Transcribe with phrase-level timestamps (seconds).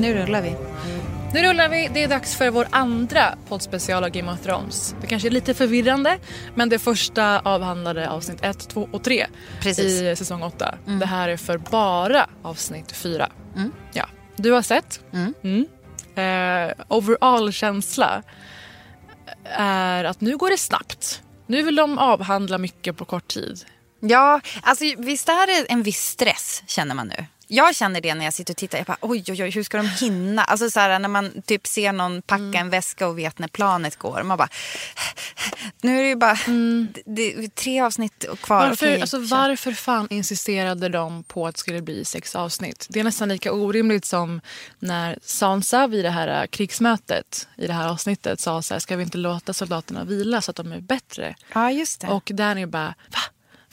[0.00, 0.56] Nu rullar vi.
[1.34, 1.88] Nu rullar vi.
[1.94, 4.94] Det är dags för vår andra poddspecial av Game of Thrones.
[5.00, 6.18] Det kanske är lite förvirrande,
[6.54, 9.26] men det första avhandlade avsnitt 1, 2 och 3
[9.60, 10.02] Precis.
[10.02, 10.74] i säsong 8.
[10.84, 13.28] Det här är för bara avsnitt 4.
[13.56, 13.72] Mm.
[13.92, 14.08] Ja.
[14.36, 15.00] Du har sett.
[15.12, 15.66] Mm.
[16.18, 18.22] Eh, overall-känsla
[19.44, 21.22] är att nu går det snabbt.
[21.46, 23.64] Nu vill de avhandla mycket på kort tid.
[24.00, 27.26] Ja, alltså visst är det en viss stress känner man nu.
[27.50, 28.78] Jag känner det när jag sitter och tittar.
[28.78, 30.44] Jag bara, oj, oj, oj, hur ska de hinna?
[30.44, 32.54] Alltså så här, när man typ ser någon packa Mm.
[32.54, 34.22] en väska och vet när planet går.
[34.22, 34.48] Man bara,
[35.82, 36.38] nu är det ju bara
[36.94, 38.68] det, det, är tre avsnitt kvar.
[38.68, 42.86] Varför, Okej, alltså, varför fan insisterade de på att det skulle bli sex avsnitt?
[42.90, 44.40] Det är nästan lika orimligt som
[44.78, 48.96] när Sansa vid det här äh, krigsmötet i det här avsnittet sa så här, ska
[48.96, 51.34] vi inte låta soldaterna vila så att de är bättre?
[51.54, 52.06] Ja, just det.
[52.06, 53.20] Och Danny bara, va?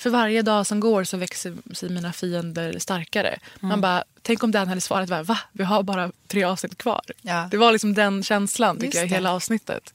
[0.06, 3.28] För varje dag som går så växer sig mina fiender starkare.
[3.30, 3.40] Mm.
[3.70, 5.38] Man bara, tänk om Dan hade svarat bara, va?
[5.52, 7.02] Vi har bara tre avsnitt kvar.
[7.22, 7.48] Ja.
[7.52, 9.94] Det var liksom den känslan tycker jag i hela avsnittet.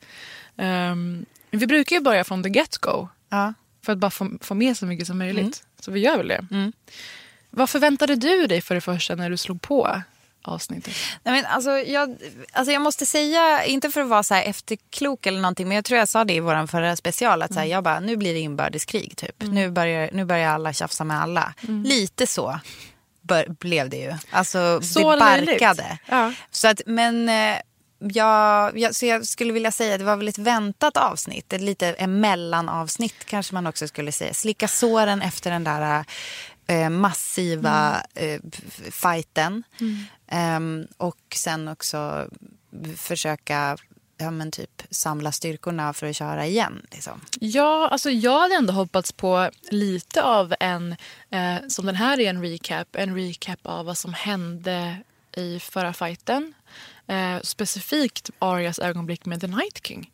[0.56, 3.08] Ehm, vi brukar ju börja från the get-go.
[3.28, 3.54] ja.
[3.82, 5.42] För att bara få, få med så mycket som möjligt.
[5.42, 5.52] Mm.
[5.80, 6.72] Så vi gör väl det.
[7.50, 10.02] Vad förväntade du dig för det första när du slog på
[10.42, 10.94] avsnittet?
[11.22, 12.16] Nej, men alltså, jag,
[12.52, 15.84] alltså jag måste säga, inte för att vara så här efterklok eller någonting, men jag
[15.84, 17.72] tror jag sa det i vår förra special, att så här, Mm.
[17.74, 19.36] jag bara, nu blir det inbördeskrig typ.
[19.38, 21.54] Nu, börjar, nu börjar alla tjafsa med alla.
[21.84, 22.60] Lite så
[23.22, 24.14] bör, blev det ju.
[24.30, 25.98] Alltså Så det barkade.
[26.06, 26.32] Ja.
[26.50, 27.56] Så att, men eh,
[27.98, 31.52] jag, jag, så jag skulle vilja säga att det var väl ett väntat avsnitt.
[31.52, 34.34] Ett lite mellanavsnitt kanske man också skulle säga.
[34.34, 36.04] Slicka såren efter den där
[36.70, 39.62] eh, massiva eh, f- fighten.
[40.28, 42.28] Ehm, och sen också
[42.96, 43.76] försöka
[44.18, 46.86] ja, men typ, samla styrkorna för att köra igen.
[46.90, 47.20] Liksom.
[47.40, 50.96] Ja, alltså jag hade ändå hoppats på lite av en,
[51.30, 54.96] eh, som den här är en recap, en recap av vad som hände
[55.36, 56.54] i förra fighten.
[57.06, 60.10] Eh, specifikt Arias ögonblick med The Night King.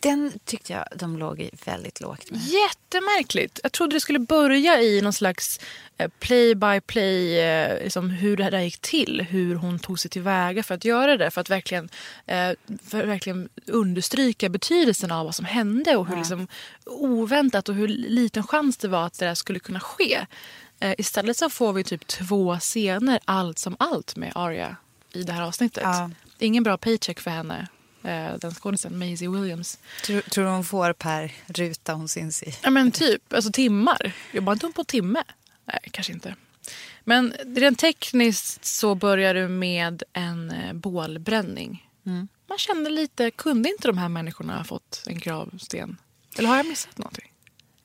[0.00, 2.40] Den tyckte jag de låg i väldigt lågt med.
[2.40, 3.60] Jättemärkligt.
[3.62, 5.60] Jag trodde det skulle börja i någon slags
[5.96, 9.26] eh, play eh, liksom hur det här gick till.
[9.30, 11.30] Hur hon tog sig tillväga för att göra det.
[11.30, 11.88] För att verkligen,
[12.26, 12.50] eh,
[12.86, 16.48] för att verkligen understryka betydelsen av vad som hände och hur liksom
[16.84, 20.26] oväntat och hur liten chans det var att det där skulle kunna ske.
[20.98, 24.76] Istället så får vi typ två scener, allt som allt, med Arya
[25.12, 25.82] i det här avsnittet.
[25.84, 26.10] Ja.
[26.38, 27.68] Ingen bra paycheck för henne,
[28.40, 29.78] den skådisen Maisie Williams.
[30.04, 32.54] Tror, tror du hon får per ruta hon syns i?
[32.62, 34.12] Ja men typ, alltså timmar.
[34.32, 35.22] Jobbar inte hon på timme?
[35.64, 36.34] Nej, kanske inte.
[37.04, 41.86] Men rent tekniskt så börjar du med en eh, bålbränning.
[42.48, 45.96] Man kände lite, kunde inte de här människorna ha fått en gravsten?
[46.38, 47.32] Eller har jag missat någonting?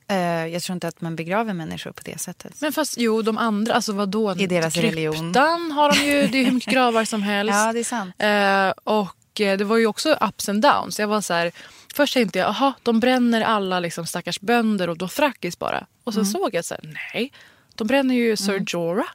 [0.08, 2.60] Eh, jag tror inte att man begraver människor på det sättet.
[2.60, 4.36] Men fast jo, de andra, alltså vadå?
[4.38, 5.34] I deras Kryptan religion.
[5.72, 7.54] har de ju, det är hur mycket gravar som helst.
[7.54, 8.14] Ja, det är sant.
[8.18, 10.98] Eh, och eh, det var ju också ups and downs.
[10.98, 11.52] Jag var så här,
[11.94, 15.86] först tänkte jag, aha, de bränner alla liksom stackars bönder och då frackis bara.
[16.04, 16.24] Och Mm.
[16.24, 17.32] sen såg jag så här, nej.
[17.74, 19.08] De bränner ju Sir Jorah.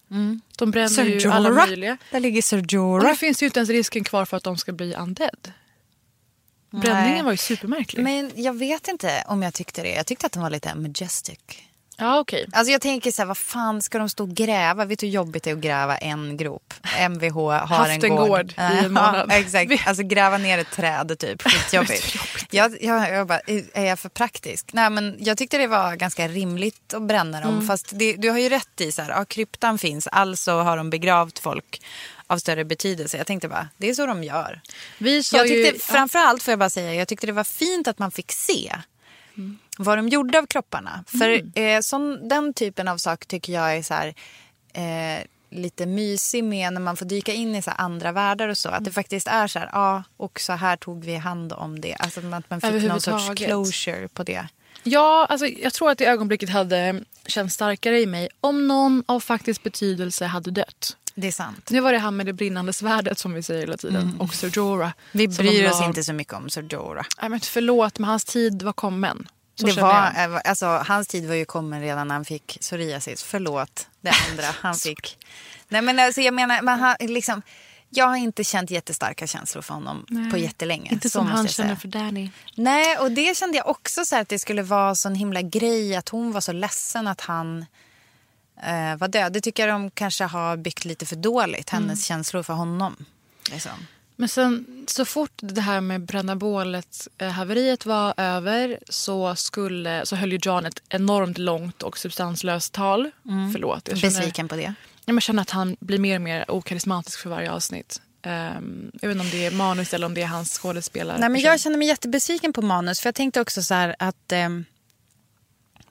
[0.57, 1.97] De bränner ju alla möjliga.
[2.11, 3.07] Där ligger Sir Och Jorah.
[3.09, 5.51] nu finns det ju inte ens risken kvar för att de ska bli undead.
[6.69, 7.23] Bränningen Nej.
[7.23, 8.03] var ju supermärklig.
[8.03, 9.89] Men jag vet inte om jag tyckte det.
[9.91, 11.39] Jag tyckte att den var lite majestic.
[11.99, 12.47] Ja, okej.
[12.51, 14.85] Alltså jag tänker så här, vad fan ska de stå och gräva?
[14.85, 16.73] Vet du hur jobbigt det är att gräva en grop?
[17.09, 18.29] Mvh har Haft en en gård.
[18.29, 19.25] gård i en månad.
[19.29, 21.41] Ja, exakt, alltså gräva ner ett träd typ.
[21.47, 22.15] Skitjobbigt.
[22.51, 23.39] jag, jag, jag bara,
[23.73, 24.69] är jag för praktisk?
[24.73, 27.67] Nej men jag tyckte det var ganska rimligt att bränna dem.
[27.67, 30.89] Fast det, du har ju rätt i så här, ja, kryptan finns, alltså har de
[30.89, 31.81] begravt folk
[32.27, 33.17] av större betydelse.
[33.17, 34.61] Jag tänkte bara, det är så de gör.
[34.97, 37.99] Vi Jag tyckte, ju, framförallt får jag bara säga, jag tyckte det var fint att
[37.99, 38.75] man fick se
[39.77, 41.03] vad de gjorde av kropparna.
[41.07, 44.13] För eh, sån, den typen av sak tycker jag är så här,
[44.73, 48.69] eh, lite mysig med när man får dyka in i så andra världar och så.
[48.69, 51.93] Att det faktiskt är så här, ja, och så här tog vi hand om det.
[51.93, 54.47] Alltså att man fick någon sorts closure på det.
[54.83, 59.19] Ja, alltså, jag tror att det ögonblicket hade känts starkare i mig om någon av
[59.19, 60.97] faktisk betydelse hade dött.
[61.15, 61.69] Det är sant.
[61.69, 64.15] Nu var det han med det brinnande svärdet som vi säger hela tiden.
[64.19, 64.91] Och Sir Jorah.
[65.11, 67.05] Vi bryr de oss inte så mycket om Sir Jorah.
[67.21, 69.27] Nej, men förlåt, men hans tid var kommen.
[69.59, 70.41] Så Det var, jag.
[70.47, 73.23] alltså, hans tid var ju kommen redan när han fick psoriasis.
[73.23, 75.17] Förlåt, det andra han fick.
[75.67, 77.41] Nej men alltså jag menar, man har, liksom,
[77.89, 80.91] jag har inte känt jättestarka känslor för honom på jättelänge.
[80.91, 82.29] Inte som han känner för Danny.
[82.55, 85.95] Nej, och det kände jag också så här att det skulle vara sån himla grej
[85.95, 87.65] att hon var så ledsen att han
[88.63, 89.33] eh, var död.
[89.33, 91.97] Det tycker jag de kanske har byggt lite för dåligt, hennes Mm.
[91.97, 93.05] känslor för honom.
[93.51, 93.71] Liksom.
[94.19, 97.45] Men sen så fort det här med bålet eh,
[97.85, 103.11] var över så, skulle, så höll ju John ett enormt långt och substanslöst tal.
[103.53, 103.87] Förlåt.
[103.87, 104.73] Jag känner, Besviken på det.
[105.05, 108.01] Jag känner att han blir mer och mer okarismatisk för varje avsnitt.
[108.25, 111.17] Um, jag vet inte om det är manus eller om det är hans skådespelare.
[111.19, 112.99] Nej, men jag känner mig jättebesviken på manus.
[112.99, 114.65] För jag tänkte också så att ehm,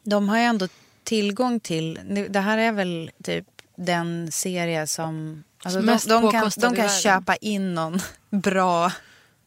[0.02, 0.68] de har ju ändå
[1.04, 2.00] tillgång till...
[2.28, 3.46] Det här är väl typ
[3.76, 5.44] den serie som...
[5.66, 8.92] Alltså de, de kan, de kan köpa in någon bra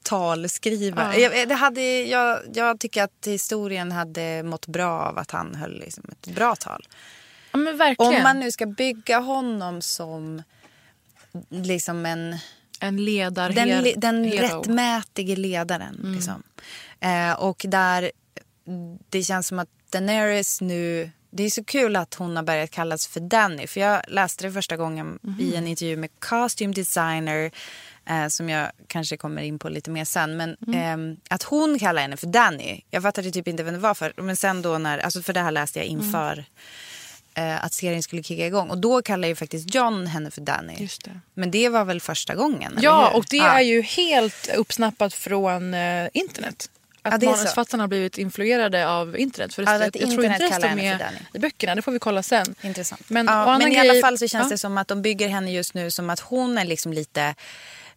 [0.03, 1.19] talskrivare.
[1.19, 1.33] Ja.
[1.35, 5.79] Jag, det hade, jag, jag tycker att historien hade mått bra av att han höll
[5.79, 6.87] liksom ett bra tal.
[7.97, 8.17] ja.
[8.17, 10.43] Om man nu ska bygga honom som
[11.49, 12.37] liksom en
[12.79, 13.53] en ledare.
[13.53, 14.45] den, le- den hero.
[14.45, 14.57] Mm.
[14.57, 15.99] rättmätige ledaren.
[16.15, 16.43] Liksom.
[16.99, 18.11] Eh, och där
[19.09, 21.11] det känns som att Daenerys nu...
[21.31, 23.67] Det är så kul att hon har börjat kallas för Danny.
[23.67, 25.39] För jag läste det första gången Mhm.
[25.39, 27.51] i en intervju med costume designer
[28.09, 30.37] eh, som jag kanske kommer in på lite mer sen.
[30.37, 30.79] Men Mm.
[30.79, 32.81] ehm, att hon kallar henne för Danny.
[32.91, 34.13] Jag fattade typ inte vem det var för.
[34.17, 34.97] Men sen då när...
[34.99, 36.05] Alltså för det här läste jag Mm.
[36.05, 36.45] inför
[37.33, 38.69] eh, att serien skulle kicka igång.
[38.69, 40.87] Och då kallar ju faktiskt John henne för Danny.
[41.05, 41.19] Det.
[41.33, 42.77] Men det var väl första gången?
[42.81, 43.59] Ja, och det Ja.
[43.59, 46.69] är ju helt uppsnappat från eh, internet.
[47.01, 49.53] Att Ja, manusförfattarna har blivit influerade av internet.
[49.53, 51.75] För Ja, jag tror internet inte står henne för med i böckerna.
[51.75, 52.55] Det får vi kolla sen.
[52.61, 53.09] Intressant.
[53.09, 54.49] Men, ja, men i grej- alla fall så känns ja.
[54.49, 57.35] det som att de bygger henne just nu som att hon är liksom lite,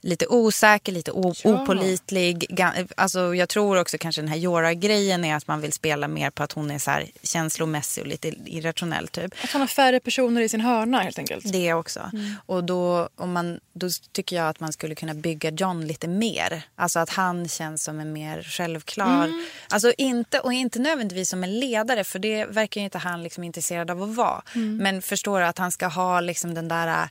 [0.04, 1.62] lite osäker, lite o- Ja.
[1.62, 2.46] opålitlig.
[2.50, 6.30] Ga- Alltså, jag tror också kanske den här Jora-grejen är att man vill spela mer
[6.30, 9.34] på att hon är så här känslomässig och lite irrationell typ.
[9.44, 11.52] Att hon har färre personer i sin hörna helt enkelt.
[11.52, 12.00] Det också.
[12.12, 12.34] Mm.
[12.46, 16.62] Och då, om man, då tycker jag att man skulle kunna bygga John lite mer.
[16.76, 19.24] Alltså att han känns som en mer självklar...
[19.24, 19.46] Mm.
[19.68, 23.90] Alltså inte, och inte nödvändigtvis som en ledare för det verkar inte han liksom intresserad
[23.90, 24.42] av att vara.
[24.54, 24.76] Mm.
[24.76, 27.08] Men förstår du att han ska ha liksom den där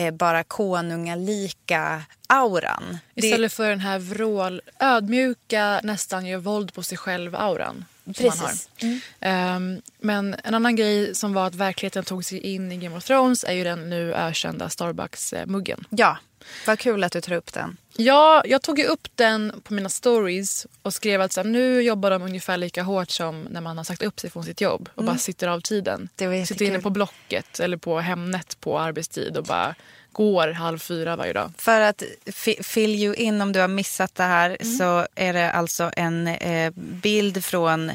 [0.00, 2.98] eh, bara konungalika auran.
[3.14, 7.84] Det- Istället för den här vrål, ödmjuka, nästan gör våld på sig själv-auran.
[8.14, 8.46] Som man har.
[8.48, 8.68] Precis.
[8.82, 9.00] Mm.
[9.20, 13.04] Ehm, men en annan grej som var att verkligheten tog sig in i Game of
[13.04, 15.84] Thrones är ju den nu ökända Starbucks-muggen.
[15.90, 16.18] Ja,
[16.66, 17.76] vad kul att du tar upp den.
[17.96, 21.82] Ja, jag tog ju upp den på mina stories och skrev att så här, nu
[21.82, 24.88] jobbar de ungefär lika hårt som när man har sagt upp sig från sitt jobb
[24.94, 26.08] och bara sitter av tiden.
[26.20, 26.46] Mm.
[26.46, 29.74] Sitter inne på Blocket eller på Hemnet på arbetstid och bara
[30.12, 31.52] går halv fyra varje dag.
[31.58, 34.78] För att fi- fill you in om du har missat det här Mm.
[34.78, 37.92] så är det alltså en eh, bild från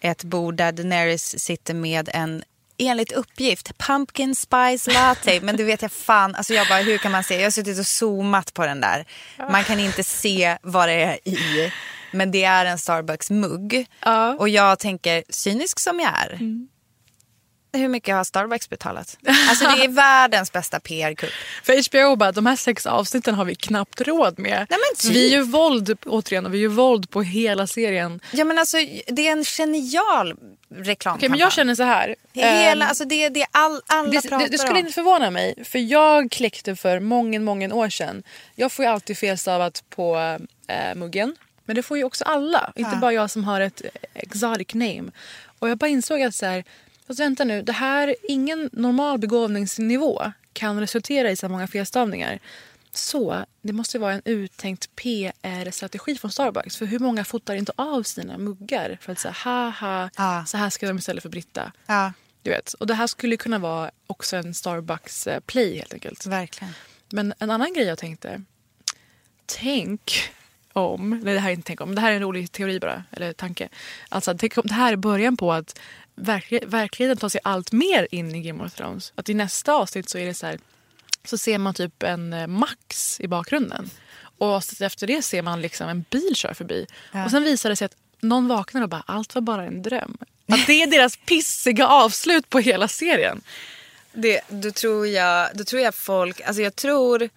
[0.00, 2.42] ett bord där Daenerys sitter med en
[2.78, 5.40] enligt uppgift pumpkin spice latte.
[5.40, 7.36] Men det vet jag fan, alltså jag bara hur kan man se?
[7.36, 9.04] Jag har suttit och zoomat på den där.
[9.50, 11.72] Man kan inte se vad det är i.
[12.12, 13.86] Men det är en Starbucks-mugg.
[14.00, 14.34] Ja.
[14.34, 16.38] Och jag tänker, cynisk som jag är.
[17.72, 19.18] Hur mycket har Starbucks betalat?
[19.48, 21.30] Alltså det är världens bästa PR-kupp.
[21.62, 24.66] För HBO bara, de här sex avsnitten har vi knappt råd med.
[24.70, 25.32] Nej, men vi typ.
[25.32, 28.20] gör våld, återigen, och vi gör våld på hela serien.
[28.30, 30.34] Ja men alltså det är en genial
[30.74, 31.16] reklamkampanj.
[31.16, 32.14] Okej, men jag känner så här.
[32.32, 34.78] Hela, ehm, alltså det, det är all, alla det, pratar det, det skulle om.
[34.78, 38.22] inte förvåna mig, för jag kläckte för många, många år sedan.
[38.54, 41.36] Jag får ju alltid felstavat på äh, muggen.
[41.64, 43.82] Men det får ju också alla, inte bara jag som har ett
[44.14, 45.04] exotic name.
[45.58, 46.64] Och jag bara insåg att så här,
[47.08, 52.38] fast vänta nu, det här, ingen normal begåvningsnivå kan resultera i så många felstavningar.
[52.92, 56.76] Så det måste vara en uttänkt PR-strategi från Starbucks.
[56.76, 60.44] För hur många fotar inte av sina muggar för att säga haha, Ja.
[60.46, 61.72] så här ska de istället för Britta.
[61.86, 62.12] Ja,
[62.42, 62.72] Du vet.
[62.72, 66.26] Och det här skulle kunna vara också en Starbucks eh, play helt enkelt.
[66.26, 66.72] verkligen.
[67.12, 68.42] Men en annan grej jag tänkte.
[69.46, 70.30] Tänk
[70.72, 73.04] om, nej det här är inte tänk om, det här är en rolig teori bara,
[73.10, 73.68] eller tanke.
[74.08, 75.78] Alltså tänk om det här är början på att
[76.20, 79.12] verklig, verkligheten tar sig allt mer in i Game of Thrones.
[79.14, 80.58] Att i nästa avsnitt så är det så här,
[81.24, 83.90] så ser man typ en eh, Max i bakgrunden.
[84.38, 86.86] Och efter det ser man liksom en bil köra förbi.
[87.24, 90.16] Och sen visar det sig att någon vaknar och bara allt var bara en dröm.
[90.48, 93.40] Att det är deras pissiga avslut på hela serien.
[94.12, 97.28] Det, då, tror jag, då tror jag folk, alltså jag tror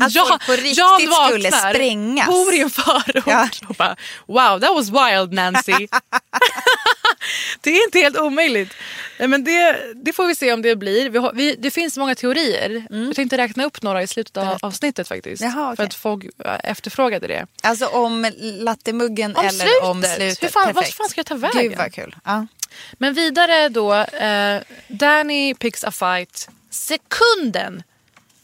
[0.00, 2.26] att Jan- folk på riktigt Jan skulle sprängas.
[2.26, 3.48] bor i en förort Ja.
[3.68, 3.96] och bara
[4.26, 5.72] wow that was wild Nancy.
[7.60, 8.74] det är inte helt omöjligt.
[9.18, 11.10] Men det, det får vi se om det blir.
[11.10, 12.86] Vi har, vi, det finns många teorier.
[12.90, 15.42] Jag tänkte räkna upp några i slutet av avsnittet faktiskt.
[15.42, 15.54] Mm.
[15.58, 15.76] Jaha, okej.
[15.76, 16.24] För att folk
[16.64, 17.46] efterfrågade det.
[17.62, 19.82] Alltså om lattemuggen Om eller slutet.
[19.82, 20.42] om slutet.
[20.42, 20.96] Hur fan- Perfekt.
[20.96, 21.62] fan ska jag ta vägen?
[21.62, 22.16] Gud vad kul.
[22.24, 22.46] Ja.
[22.92, 23.94] Men vidare då.
[23.94, 27.82] Eh, Danny picks a fight sekunden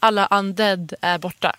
[0.01, 1.55] alla undead är borta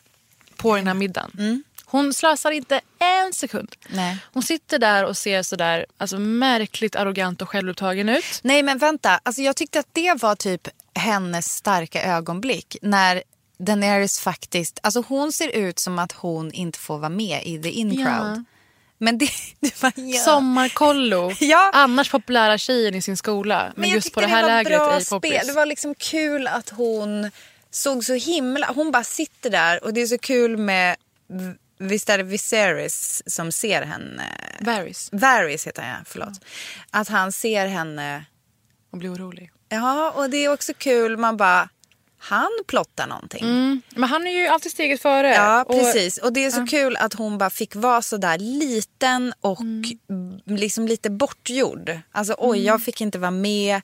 [0.56, 1.62] på den här middagen.
[1.84, 3.74] Hon slösar inte en sekund.
[3.88, 4.18] Nej.
[4.32, 8.40] Hon sitter där och ser sådär alltså, märkligt arrogant och självupptagen ut.
[8.42, 12.76] Nej men vänta, alltså, jag tyckte att det var typ hennes starka ögonblick.
[12.82, 13.22] När
[13.58, 17.70] Daenerys faktiskt, alltså hon ser ut som att hon inte får vara med i the
[17.70, 18.44] in Ja.
[18.98, 19.28] Men det,
[19.60, 20.20] det var ja.
[20.20, 21.32] Sommarkollo.
[21.40, 21.70] Ja.
[21.74, 23.72] Annars populära tjejen i sin skola.
[23.76, 25.30] Men, jag just på det här lägret i Poppis.
[25.30, 25.46] spel.
[25.46, 27.30] Det var liksom kul att hon
[27.72, 28.66] såg så himla...
[28.72, 30.96] Hon bara sitter där och det är så kul med...
[31.78, 34.22] Visst är det Viserys som ser henne?
[34.60, 35.08] Varys.
[35.12, 36.40] Varys heter han, ja, förlåt.
[36.90, 38.24] Att han ser henne.
[38.92, 39.50] Och blir orolig.
[39.68, 41.16] Ja, och det är också kul.
[41.16, 41.68] Man bara,
[42.18, 43.44] han plottar någonting.
[43.44, 43.82] Mm.
[43.96, 45.28] Men han är ju alltid steget före.
[45.34, 46.18] Ja, Och- precis.
[46.18, 50.40] Och det är så kul att hon bara fick vara så där liten och Mm.
[50.46, 51.98] liksom lite bortgjord.
[52.12, 53.80] Alltså oj, jag fick inte vara med.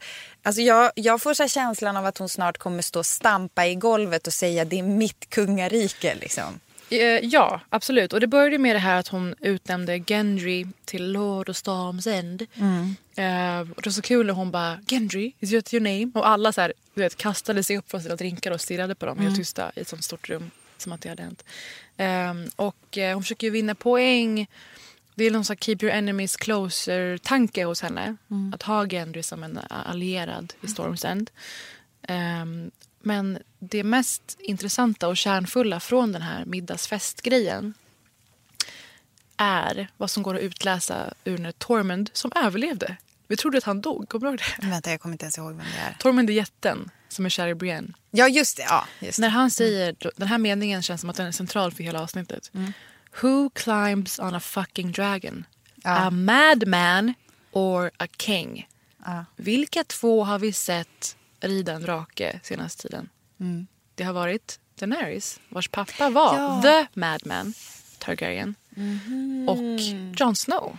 [0.48, 3.74] Alltså jag, jag får så känslan av att hon snart kommer stå och stampa i
[3.74, 6.60] golvet och säga det är mitt kungarike liksom.
[6.90, 8.12] Eh, Ja, absolut.
[8.12, 12.42] Och det började med det här att hon utnämnde Gendry till Lord of Storm's End.
[13.16, 16.28] Eh, och det var så kul när hon bara “Gendry, is that your name?” och
[16.28, 19.18] alla så här, du vet, kastade sig upp från sina drinkar och stirrade på dem
[19.18, 20.50] helt tysta i ett sånt stort rum.
[20.78, 21.44] Som att det hade hänt.
[21.96, 24.46] Eh, och eh, hon försöker ju vinna poäng.
[25.18, 28.16] Det är någon sån keep your enemies closer-tanke hos henne.
[28.54, 31.30] Att ha Gendry som en allierad i Storm's End.
[32.02, 32.70] Ehm,
[33.00, 37.74] men det mest intressanta och kärnfulla från den här middagsfestgrejen
[39.36, 42.96] är vad som går att utläsa ur när Tormund, som överlevde.
[43.28, 44.66] Vi trodde att han dog, kommer du ihåg det?
[44.66, 45.96] Vänta, jag kommer inte ens ihåg vem det är.
[45.98, 47.92] Tormund är jätten som är kär i Brienne.
[48.10, 48.62] Ja, just det.
[48.62, 49.22] Ja, just det.
[49.22, 52.50] När han säger, den här meningen känns som att den är central för hela avsnittet.
[53.22, 55.46] Who climbs on a fucking dragon?
[55.84, 57.14] A madman
[57.52, 58.68] or a king?
[59.36, 63.08] Vilka två har vi sett rida en drake senaste tiden?
[63.94, 66.62] Det har varit Daenerys, vars pappa var Ja.
[66.62, 67.52] the madman
[67.98, 68.54] Targaryen.
[69.48, 69.80] Och
[70.16, 70.78] Jon Snow.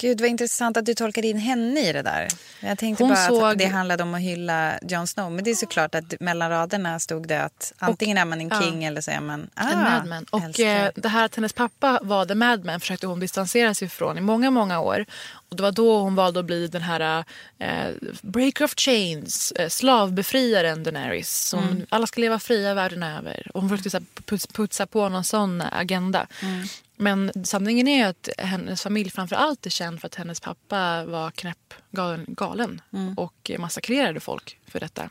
[0.00, 2.28] Gud vad intressant att du tolkade in henne i det där.
[2.60, 5.32] Jag tänkte Hon bara att såg- det handlade om att hylla Jon Snow.
[5.32, 8.62] Men det är såklart att mellan raderna stod det att antingen är man en ja.
[8.62, 10.26] king eller så är man ah, en madman.
[10.30, 14.18] Och eh, det här att hennes pappa var the madman försökte hon distansera sig ifrån
[14.18, 15.04] i många, många år.
[15.50, 17.24] Och det var då hon valde att bli den här
[17.58, 17.86] eh,
[18.22, 21.48] breaker of chains, eh, slavbefriaren Daenerys.
[21.48, 21.86] Som Mm.
[21.88, 23.50] alla ska leva fria världen över.
[23.54, 26.26] Och hon försökte så här, puts, putsa på någon sån agenda.
[26.42, 26.66] Mm.
[26.96, 31.04] Men sanningen är ju att hennes familj framför allt är känd för att hennes pappa
[31.04, 33.14] var knäpp galen, galen Mm.
[33.14, 35.10] och massakrerade folk för detta.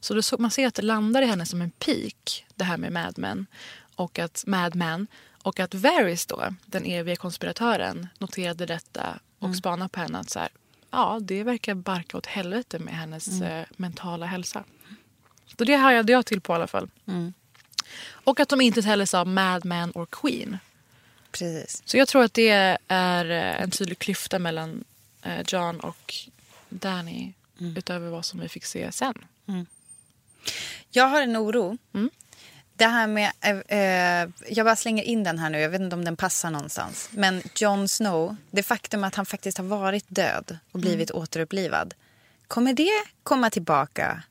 [0.00, 2.76] Så då så, man ser att det landar i henne som en peak, det här
[2.76, 3.46] med Mad Men
[3.94, 5.06] och att Mad Men
[5.42, 10.38] och att Varys då, den eviga konspiratören, noterade detta och spanade på henne att så
[10.38, 10.48] här,
[10.90, 14.64] ja, det verkar barka åt helvete med hennes eh, mentala hälsa.
[15.58, 16.90] Så det hajade jag till på i alla fall.
[18.10, 20.58] Och att de inte heller sa Mad Man or Queen.
[21.32, 21.82] Precis.
[21.84, 24.84] Så jag tror att det är eh, en tydlig klyfta mellan
[25.22, 26.14] eh, John och
[26.68, 29.14] Danny utöver vad som vi fick se sen.
[30.90, 31.78] Jag har en oro.
[31.94, 32.10] Mm.
[32.76, 33.32] Det här med...
[33.40, 35.60] Eh, eh, jag bara slänger in den här nu.
[35.60, 37.08] Jag vet inte om den passar någonstans.
[37.12, 41.22] Men Jon Snow, det faktum att han faktiskt har varit död och blivit Mm.
[41.22, 41.94] återupplivad.
[42.48, 42.90] Kommer det
[43.22, 44.22] komma tillbaka?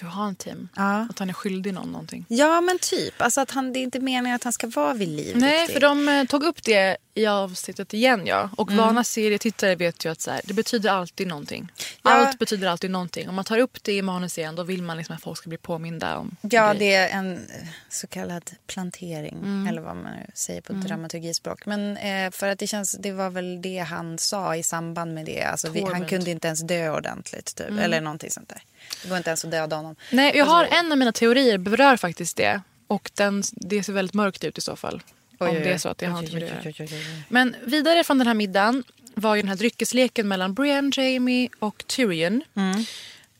[0.00, 0.68] Har en team.
[0.76, 1.06] Ja.
[1.10, 2.24] Att han är skyldig någon någonting.
[2.28, 3.22] Ja, men typ.
[3.22, 5.36] Alltså att han, det är inte meningen att han ska vara vid liv.
[5.36, 5.72] Nej, riktigt.
[5.74, 8.26] för de eh, tog upp det i avsnittet igen.
[8.26, 8.50] ja.
[8.56, 11.72] Och vana serietittare vet ju att så här, det betyder alltid någonting.
[12.02, 12.10] Ja.
[12.10, 13.28] Allt betyder alltid någonting.
[13.28, 15.48] Om man tar upp det i manus igen då vill man liksom att folk ska
[15.48, 19.66] bli påminda om Ja, det är en eh, så kallad plantering, Mm.
[19.66, 21.66] eller vad man säger på dramaturgispråk.
[21.66, 25.26] Men eh, för att det känns, det var väl det han sa i samband med
[25.26, 25.42] det.
[25.42, 27.70] Alltså, vi, han kunde inte ens dö ordentligt, typ.
[27.70, 28.62] eller någonting sånt där.
[29.02, 29.96] Det går inte ens att döda honom.
[30.10, 32.60] Nej, jag har en av mina teorier berör faktiskt det.
[32.86, 35.02] Och den, det ser väldigt mörkt ut i så fall.
[35.38, 36.90] Oj, om det är så att det har med det att.
[37.28, 38.84] Men vidare från den här middagen
[39.14, 42.42] var ju den här dryckesleken mellan Brienne, Jamie och Tyrion.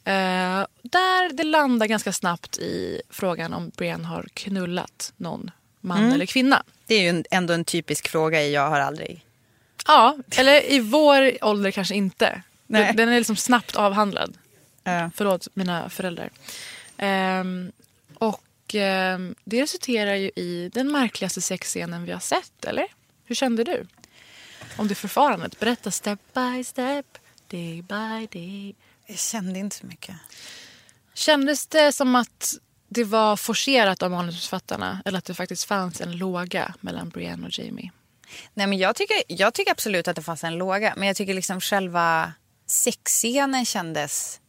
[0.05, 6.13] Eh, där det landar ganska snabbt i frågan om Brienne har knullat någon man Mm.
[6.13, 6.63] eller kvinna.
[6.87, 9.25] Det är ju ändå en typisk fråga i Jag har aldrig.
[9.87, 12.43] Ja, eller i vår ålder kanske inte.
[12.67, 12.93] Nej.
[12.95, 14.39] Den är liksom snabbt avhandlad.
[14.85, 15.11] Ja.
[15.15, 16.31] Förlåt mina föräldrar.
[16.97, 17.73] Ehm,
[18.15, 22.87] och ehm, det resulterar ju i den märkligaste sexscenen vi har sett, eller?
[23.25, 23.87] Hur kände du?
[24.77, 25.61] Om det förfarandet.
[25.61, 27.07] Berätta step by step,
[27.49, 28.75] day by day.
[29.07, 30.17] Jag kände inte så mycket.
[31.15, 32.55] Kändes det som att
[32.89, 37.59] det var forcerat av manusförfattarna eller att det faktiskt fanns en låga mellan Brienne och
[37.59, 37.91] Jamie?
[38.55, 40.95] Nej, men jag, tycker, jag tycker absolut att det fanns en låga.
[40.97, 42.33] Men jag tycker liksom själva
[42.67, 44.41] sexscenen kändes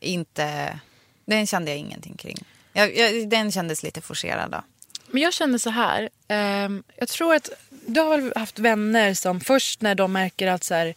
[0.00, 0.78] inte...
[1.24, 2.36] Den kände jag ingenting kring.
[2.72, 4.50] Jag, jag, den kändes lite forcerad.
[4.50, 4.62] Då.
[5.10, 6.08] Men jag känner så här.
[6.28, 7.50] Eh, jag tror att
[7.86, 10.94] du har väl haft vänner som först när de märker att så här,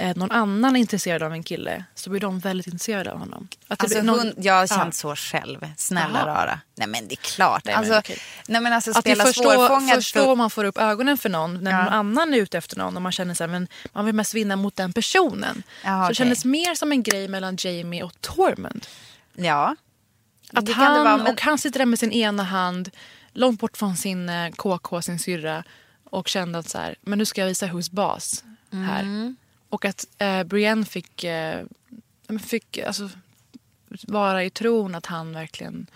[0.00, 3.48] eh, någon annan är intresserad av en kille så blir de väldigt intresserade av honom.
[3.68, 4.66] Att det Alltså, någon- hon, jag har Ja.
[4.66, 5.66] känt så själv.
[5.76, 6.26] Snälla Jaha.
[6.26, 6.60] rara.
[6.74, 7.64] Nej men det är klart.
[7.64, 8.18] Nej, men alltså, okej.
[8.48, 9.94] nej, men alltså Att det spela först då, svårfångad.
[9.94, 11.78] först för- då man får upp ögonen för någon när Ja.
[11.84, 14.34] någon annan är ute efter någon och man känner så här, men man vill mest
[14.34, 15.62] vinna mot den personen.
[15.84, 16.14] Jaha, så det okej.
[16.14, 18.86] kändes mer som en grej mellan Jamie och Tormund.
[19.34, 19.76] Ja.
[20.52, 22.90] Att Det han, det vara, men- och han sitter där med sin ena hand
[23.32, 25.64] långt bort från sin eh, KK, sin syrra
[26.04, 29.00] och kände att så här, men nu ska jag visa who's boss här.
[29.02, 29.36] Mm.
[29.70, 31.64] Och att eh, Brienne fick, eh,
[32.42, 33.10] fick alltså,
[34.02, 35.86] vara i tron att han verkligen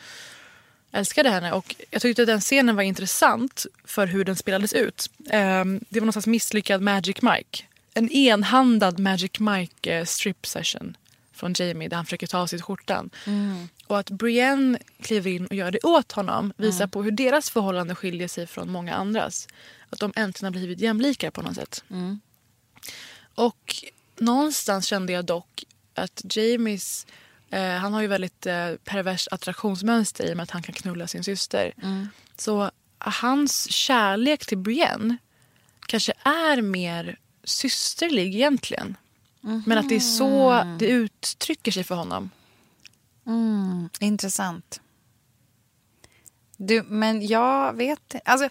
[0.93, 1.52] älskade henne.
[1.52, 5.11] Och jag tyckte att den scenen var intressant för hur den spelades ut.
[5.31, 7.64] Eh, det var någon slags misslyckad Magic Mike.
[7.95, 10.97] En enhandad Magic Mike eh, strip session
[11.33, 13.11] från Jamie där han försöker ta av sig skjortan.
[13.87, 17.95] Och att Brienne kliver in och gör det åt honom visar på hur deras förhållande
[17.95, 19.49] skiljer sig från många andras.
[19.90, 21.85] Att de äntligen har blivit jämlikar på något sätt.
[23.35, 23.85] Och
[24.19, 25.64] någonstans kände jag dock
[25.95, 27.07] att Jamies...
[27.50, 31.07] Eh, han har ju väldigt eh, perverst attraktionsmönster i och med att han kan knulla
[31.07, 31.75] sin syster.
[32.37, 35.17] Så hans kärlek till Brienne
[35.87, 38.97] kanske är mer systerlig egentligen.
[39.67, 42.30] Men att det är så det uttrycker sig för honom.
[44.00, 44.80] Intressant.
[46.56, 48.49] Du, men jag vet alltså,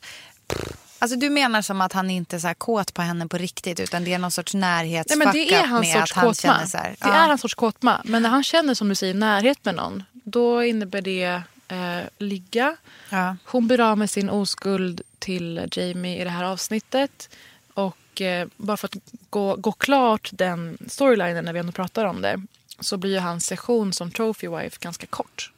[1.04, 3.80] alltså du menar som att han inte är så här kåt på henne på riktigt
[3.80, 6.26] utan det är någon sorts Nej, närhetsfuck men det är hans med sorts att han
[6.26, 6.34] kåtma.
[6.34, 6.90] känner så här.
[6.90, 7.14] Det ja.
[7.14, 8.02] är hans sorts kåtma.
[8.06, 12.76] Men när han känner som du säger närhet med någon då innebär det eh, ligga.
[13.10, 13.36] Ja.
[13.46, 17.30] Hon blir av med sin oskuld till Jamie i det här avsnittet.
[17.74, 18.98] Och eh, bara för att
[19.30, 22.42] gå, gå klart den storylinen när vi ändå pratar om det
[22.80, 25.52] så blir ju hans session som trophy wife ganska kort.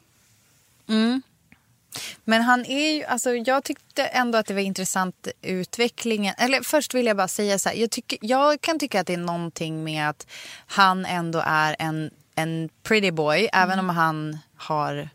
[2.23, 6.35] Men han är ju, alltså jag tyckte ändå att det var intressant utvecklingen.
[6.37, 9.13] Eller först vill jag bara säga så här, jag, tycker, jag kan tycka att det
[9.13, 10.27] är någonting med att
[10.67, 13.49] han ändå är en, en pretty boy.
[13.53, 15.09] Även om han har,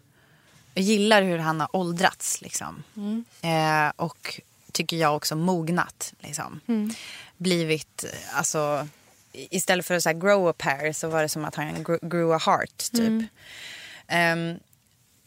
[0.75, 2.83] gillar hur han har åldrats liksom.
[3.43, 4.41] Eh, och
[4.73, 6.61] tycker jag också mognat liksom.
[7.37, 8.89] Blivit, alltså
[9.33, 12.09] istället för att så här grow a pair så var det som att han gr-
[12.09, 13.29] grew a heart typ.
[14.09, 14.59] Ehm,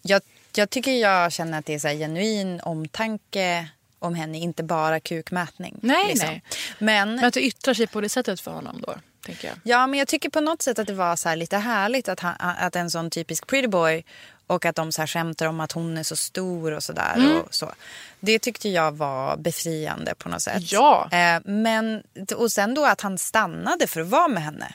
[0.02, 0.22] jag,
[0.58, 3.68] jag tycker jag känner att det är så genuin omtanke
[4.00, 5.80] om henne, inte bara kukmätning.
[5.82, 6.44] Nej, nej.
[6.80, 9.58] Men, Men att det yttrar sig på det sättet för honom då, tänker jag.
[9.64, 12.20] ja, men jag tycker på något sätt att det var så här lite härligt att,
[12.20, 14.04] han, att en sån typisk pretty boy
[14.48, 17.14] och att de så här skämtar om att hon är så stor och sådär.
[17.16, 17.42] Mm.
[17.42, 17.72] Och så.
[18.20, 20.72] Det tyckte jag var befriande på något sätt.
[20.72, 21.10] Ja.
[21.12, 22.04] Eh, men,
[22.36, 24.74] och sen då att han stannade för att vara med henne.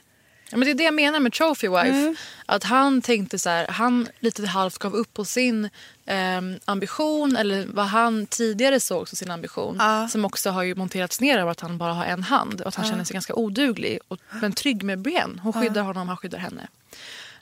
[0.50, 2.14] Ja, men det är det jag menar med Trophy Wife.
[2.46, 5.70] Att han tänkte så här, han lite halvt gav upp på sin
[6.06, 9.76] ehm, ambition eller vad han tidigare såg som sin ambition.
[9.78, 10.08] Ja.
[10.08, 12.74] Som också har ju monterats ner av att han bara har en hand och att
[12.74, 13.98] han känner sig ganska oduglig.
[14.08, 15.40] Och, men trygg med Brienne.
[15.42, 16.68] Hon skyddar honom, han skyddar henne.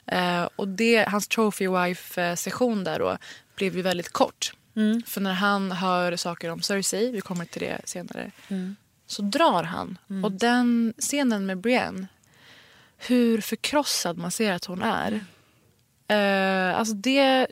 [0.05, 3.17] Eh, och det, hans Trophy Wife-session där då
[3.55, 4.53] blev ju väldigt kort.
[5.05, 8.31] För när han hör saker om Cersei, vi kommer till det senare,
[9.07, 9.97] så drar han.
[10.23, 12.07] Och den scenen med Brienne
[12.97, 15.25] hur förkrossad man ser att hon är.
[16.07, 17.47] Eh, alltså det,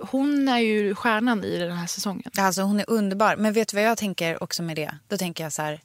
[0.00, 2.30] hon är ju stjärnan i den här säsongen.
[2.38, 3.36] Alltså hon är underbar.
[3.36, 4.98] Men vet du vad jag tänker också med det?
[5.08, 5.80] Då tänker jag så här,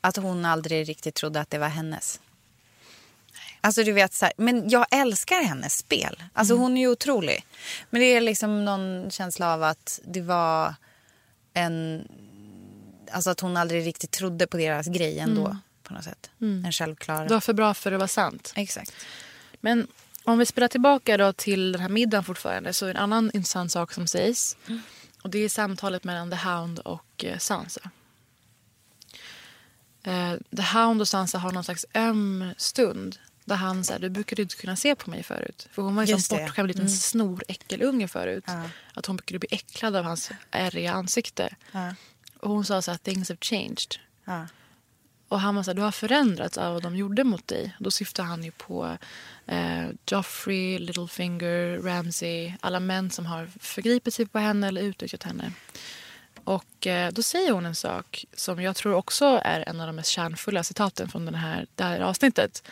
[0.00, 2.20] att hon aldrig riktigt trodde att det var hennes.
[3.60, 6.22] Alltså du vet så här, men jag älskar hennes spel.
[6.32, 7.46] Alltså hon är ju otrolig.
[7.90, 10.74] Men det är liksom någon känsla av att det var
[11.54, 12.08] en,
[13.10, 15.56] alltså att hon aldrig riktigt trodde på deras grej ändå.
[15.86, 16.30] På något sätt.
[16.40, 17.28] En självklar.
[17.28, 18.52] Det var för bra för att vara sant.
[18.56, 18.92] Exakt.
[19.60, 19.86] Men
[20.24, 23.72] om vi spelar tillbaka då till den här middagen fortfarande så är en annan intressant
[23.72, 24.56] sak som sägs.
[25.22, 27.90] Och det är samtalet mellan The Hound och eh, Sansa.
[30.02, 34.42] Eh, The Hound och Sansa har någon slags öm stund Där han säger du brukade
[34.42, 35.68] inte kunna se på mig förut.
[35.72, 36.36] För hon var ju Just det.
[36.36, 38.44] bortskämd liten snoräckelunge förut.
[38.46, 38.62] Ja.
[38.94, 41.54] Att hon brukade bli äcklad av hans ärriga ansikte.
[41.72, 41.94] Ja.
[42.40, 43.96] Och hon sa så här, things have changed.
[44.24, 44.46] Ja.
[45.28, 47.76] Och han var så här, du har förändrats av vad de gjorde mot dig.
[47.78, 48.98] Då syftar han ju på
[49.46, 52.52] eh, Joffrey, Littlefinger, Ramsay.
[52.60, 55.52] Alla män som har förgripit sig på henne eller utnyttjat henne.
[56.44, 59.96] Och eh, då säger hon en sak som jag tror också är en av de
[59.96, 62.62] mest kärnfulla citaten från den här, det här avsnittet.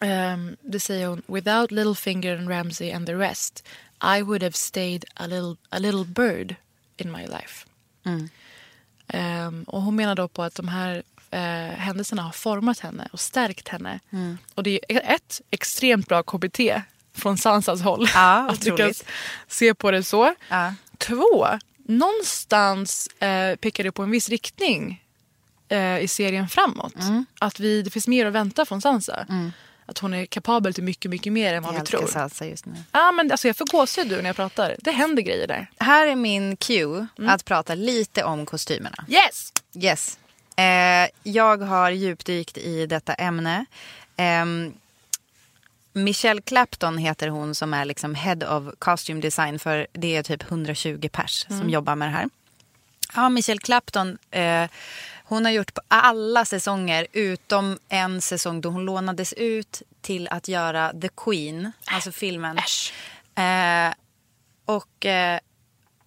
[0.00, 1.22] Um, det säger hon.
[1.26, 3.68] Without Littlefinger and Ramsay and the rest
[4.18, 6.56] I would have stayed a little, a little bird
[6.96, 7.66] in my life.
[9.14, 11.40] Um, och hon menar då på att de här eh,
[11.78, 14.00] händelserna har format henne och stärkt henne.
[14.54, 16.60] Och det är ett, extremt bra KBT
[17.14, 18.08] från Sansas håll.
[18.14, 19.04] Ja, att lyckas otroligt.
[19.48, 20.34] se på det så.
[20.48, 20.74] Ja.
[20.98, 21.46] Två,
[22.12, 25.04] någonstans eh, pekar det på en viss riktning
[25.68, 26.94] eh, i serien framåt.
[27.00, 27.26] Mm.
[27.40, 29.26] Att vi, det finns mer att vänta från Sansa.
[29.86, 32.06] Att hon är kapabel till mycket, mycket mer än vad Jag vi tror.
[32.06, 32.72] salsa just nu.
[32.92, 34.76] Ja, men alltså jag får gåshud när jag pratar.
[34.78, 35.70] Det händer grejer där.
[35.78, 37.30] Här är min cue Mm.
[37.30, 39.04] att prata lite om kostymerna.
[39.08, 39.52] Yes!
[39.74, 40.18] Yes.
[40.58, 43.66] Eh, jag har djupdykt i detta ämne.
[44.16, 44.72] Ehm,
[45.92, 50.50] Michelle Clapton heter hon som är liksom head of costume design för det är typ
[50.50, 52.28] 120 pers som jobbar med det här.
[53.14, 54.66] Ja, Michelle Clapton, eh,
[55.24, 60.48] hon har gjort på alla säsonger utom en säsong då hon lånades ut till att
[60.48, 62.58] göra The Queen, alltså filmen.
[62.58, 62.92] Äsch.
[63.34, 63.92] Eh,
[64.64, 65.06] och...
[65.06, 65.40] Eh,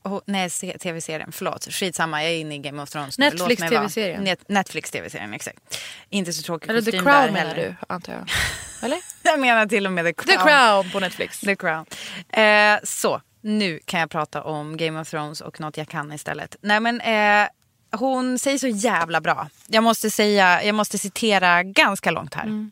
[0.02, 1.32] och, nej, se- tv-serien.
[1.32, 1.68] Förlåt.
[1.72, 3.18] Skitsamma, jag är inne i Game of Thrones.
[3.18, 3.62] Netflix.
[3.62, 4.24] TV-serien.
[4.24, 5.78] Net, Netflix tv-serien, exakt.
[6.10, 8.30] Inte så tråkig Eller The Crown menar du, antar jag.
[8.84, 9.00] Eller?
[9.24, 10.38] Jag menar till och med The Crown.
[10.38, 11.40] The Crown på Netflix.
[11.40, 11.86] The Crown.
[12.30, 16.56] Eh, så, nu kan jag prata om Game of Thrones och något jag kan istället.
[16.62, 17.48] Nej men, eh,
[17.92, 19.50] hon säger så jävla bra.
[19.68, 22.44] Jag måste, säga, jag måste citera ganska långt här.
[22.44, 22.72] Mm.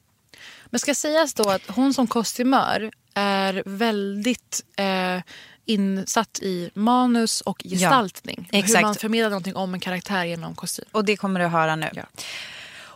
[0.65, 5.21] Men ska sägas då att hon som kostymör är väldigt eh,
[5.69, 8.49] insatt i manus och gestaltning.
[8.51, 8.77] exakt.
[8.77, 10.85] Hur man förmedlar någonting om en karaktär genom kostym.
[10.91, 11.89] Och det kommer du att höra nu.
[11.93, 12.03] Ja.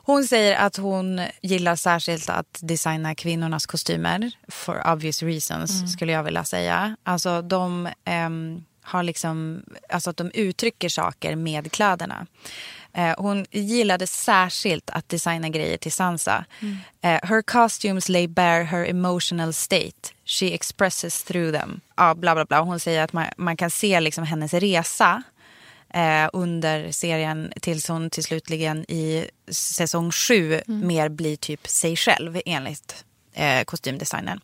[0.06, 4.32] Hon säger att hon gillar särskilt att designa kvinnornas kostymer.
[4.48, 6.98] For obvious reasons skulle jag vilja säga.
[7.04, 12.28] Alltså de ehm, har liksom, alltså att de uttrycker saker med kläderna.
[12.94, 16.46] Eh, hon gillade särskilt att designa grejer till Sansa.
[17.02, 20.14] Eh, her costumes lay bare her emotional state.
[20.26, 21.82] She expresses through them.
[21.96, 22.62] Ja, bla bla bla.
[22.62, 25.24] Hon säger att man, man kan se liksom hennes resa
[25.94, 32.42] eh, under serien tills hon till slutligen i säsong sju mer blir typ sig själv
[32.46, 34.40] enligt eh, kostymdesignern.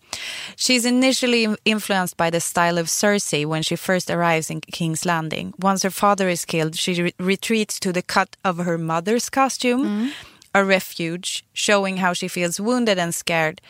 [0.55, 5.53] She's initially influenced by the style of Cersei when she first arrives in King's Landing.
[5.59, 10.11] Once her father is killed she re- retreats to the cut of her mother's costume.
[10.55, 13.61] A refuge, showing how she feels wounded and scared,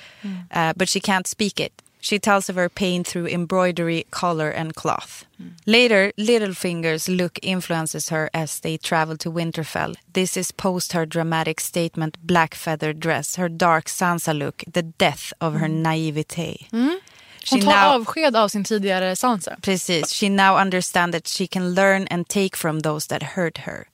[0.51, 1.73] uh, but she can't speak it.
[2.01, 5.25] She tells of her pain through embroidery, color, and cloth.
[5.65, 9.95] Later, Littlefinger's look influences her as they travel to Winterfell.
[10.13, 15.33] This is post her dramatic statement black feather dress, her dark Sansa look, the death
[15.41, 15.81] of her mm.
[15.81, 16.67] naivete.
[16.71, 16.97] Mm.
[17.43, 19.61] She Hon tar now- avsked av sin tidigare Sansa.
[19.61, 20.11] Precis.
[20.11, 23.87] She now understands that she can learn and take from those that hurt her.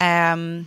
[0.00, 0.66] Ehm,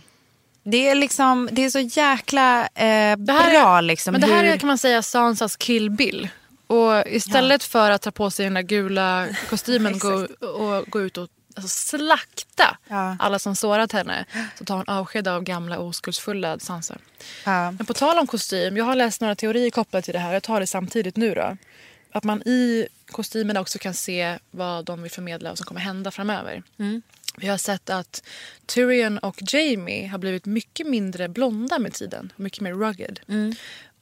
[0.70, 4.12] det är liksom, det är så jäkla eh, Det här bra är, liksom.
[4.12, 6.28] men det här hur- är kan man säga Sansas Kill Bill.
[6.66, 11.16] Och istället för att ta på sig den där gula kostymen gå, och gå ut
[11.18, 13.16] och alltså, slakta Ja.
[13.18, 14.24] alla som sårat henne
[14.58, 16.96] så tar hon avsked av gamla oskuldsfulla Sansa.
[17.44, 17.70] Ja.
[17.70, 20.32] Men på tal om kostym, jag har läst några teorier kopplade till det här.
[20.32, 21.56] Jag tar det samtidigt nu då.
[22.12, 26.10] Att man i kostymerna också kan se vad de vill förmedla och som kommer hända
[26.10, 26.62] framöver.
[27.36, 28.22] Vi har sett att
[28.66, 32.32] Tyrion och Jamie har blivit mycket mindre blonda med tiden.
[32.36, 33.20] Mycket mer rugged.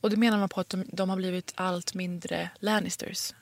[0.00, 3.32] Och det menar man på att de, de har blivit allt mindre Lannisters.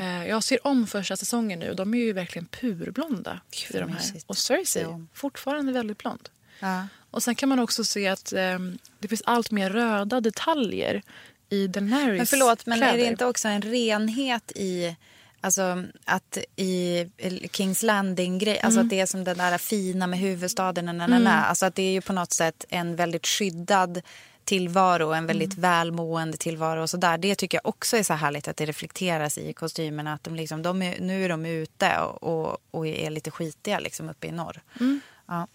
[0.00, 3.40] Eh, Jag ser om första säsongen nu och de är ju verkligen purblonda.
[3.70, 4.00] i de här.
[4.26, 5.08] Och Cersei, Se om.
[5.14, 6.28] fortfarande väldigt blond.
[6.60, 6.86] Ja.
[7.10, 11.02] Och sen kan man också se att ehm, det finns allt mer röda detaljer
[11.48, 13.10] i Daenerys Men förlåt, men är det kläder.
[13.10, 14.96] inte också en renhet i...
[15.44, 17.06] Alltså att i
[17.52, 18.86] Kings Landing-grej, alltså Mm.
[18.86, 20.84] att det är som den där fina med huvudstaden.
[20.84, 21.44] Na, na, na, na.
[21.44, 24.00] Alltså att det är ju på något sätt en väldigt skyddad
[24.44, 25.62] tillvaro, en väldigt Mm.
[25.62, 27.18] välmående tillvaro och sådär.
[27.18, 30.12] Det tycker jag också är så härligt att det reflekteras i kostymerna.
[30.14, 33.78] Att de liksom, de är, nu är de ute och, och, och är lite skitiga
[33.78, 34.60] liksom uppe i norr.
[34.80, 35.00] Mm.
[35.26, 35.46] Ja.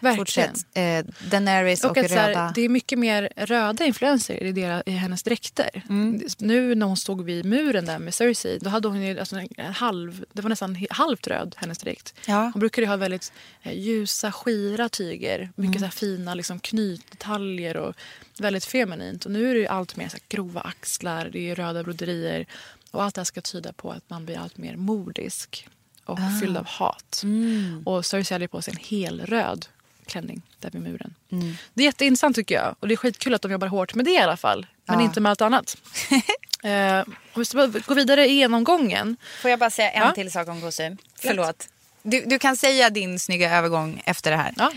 [0.00, 0.16] Verkligen.
[0.16, 0.66] Fortsätt.
[0.74, 2.14] Eh, Daenerys och, Och röda.
[2.14, 5.82] här, det är mycket mer röda influenser i, deras, i hennes dräkter.
[5.88, 6.22] Mm.
[6.38, 9.72] Nu när hon stod vid muren där med Cersei, då hade hon ju alltså en
[9.74, 12.14] halv, det var nästan halvt röd, hennes dräkt.
[12.26, 12.50] Ja.
[12.54, 13.32] Hon brukade ju ha väldigt
[13.62, 15.50] eh, ljusa, skira tyger.
[15.54, 15.90] Mycket Mm.
[15.90, 17.94] så fina liksom, knytdetaljer och
[18.38, 19.24] väldigt feminint.
[19.24, 22.46] Och nu är det allt mer så grova axlar, det är röda broderier.
[22.90, 25.68] Och allt det här ska tyda på att man blir allt mer mordisk
[26.04, 26.40] och Ah.
[26.40, 27.20] fylld av hat.
[27.24, 27.82] Mm.
[27.86, 29.66] Och Cersei hade på sig en hel röd
[30.06, 31.14] klänning där vid muren.
[31.32, 31.54] Mm.
[31.74, 32.74] Det är jätteintressant tycker jag.
[32.80, 34.66] Och det är skitkul att de jobbar hårt med det i alla fall.
[34.84, 35.04] Men Ja.
[35.04, 35.76] inte med allt annat.
[36.64, 36.98] eh,
[37.32, 39.16] om vi ska gå vidare i genomgången.
[39.42, 40.12] Får jag bara säga en Ja.
[40.14, 40.96] till sak om kostym?
[41.20, 41.68] Förlåt.
[42.02, 44.54] Du, du kan säga din snygga övergång efter det här.
[44.56, 44.72] Ja.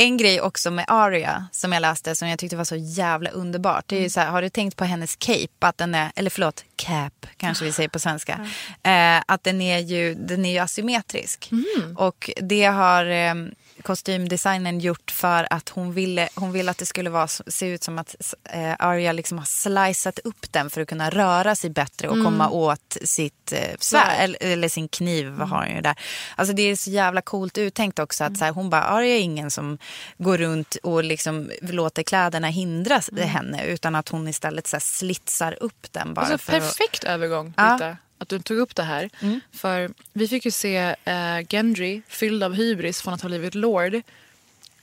[0.00, 3.84] En grej också med Aria som jag läste som jag tyckte var så jävla underbart.
[3.88, 4.04] Det är Mm.
[4.04, 5.48] ju så här, har du tänkt på hennes cape?
[5.58, 8.46] Att den är, eller förlåt, cap kanske vi säger på svenska.
[8.82, 11.48] Eh, att den är ju, den är ju asymmetrisk.
[11.52, 11.96] Mm.
[11.96, 13.34] Och det har eh,
[13.82, 17.98] kostymdesignen gjort för att hon ville, hon ville att det skulle vara, se ut som
[17.98, 18.16] att
[18.52, 22.48] eh, Arya liksom har slicat upp den för att kunna röra sig bättre och komma
[22.50, 25.28] åt sitt eh, svärd, eller, eller sin kniv.
[25.28, 25.94] Vad har hon ju där.
[26.36, 29.20] Alltså det är så jävla coolt uttänkt också att så här, hon bara, Arya är
[29.20, 29.78] ingen som
[30.18, 35.62] går runt och liksom låter kläderna hindra henne utan att hon istället så här, slitsar
[35.62, 36.20] upp den bara.
[36.20, 37.96] Alltså, för att- perfekt övergång, Ja.
[38.18, 39.10] Att du tog upp det här.
[39.52, 44.00] För vi fick ju se eh, Gendry, fylld av hybris från att ha blivit lord,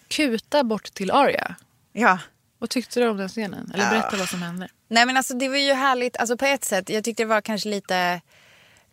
[0.08, 1.56] kuta bort till Arya.
[1.94, 2.20] Ja.
[2.60, 3.72] Vad tyckte du om den scenen?
[3.74, 4.68] Eller berätta vad som hände.
[4.88, 7.42] Nej men alltså det var ju härligt, alltså på ett sätt, jag tyckte det var
[7.42, 8.22] kanske lite,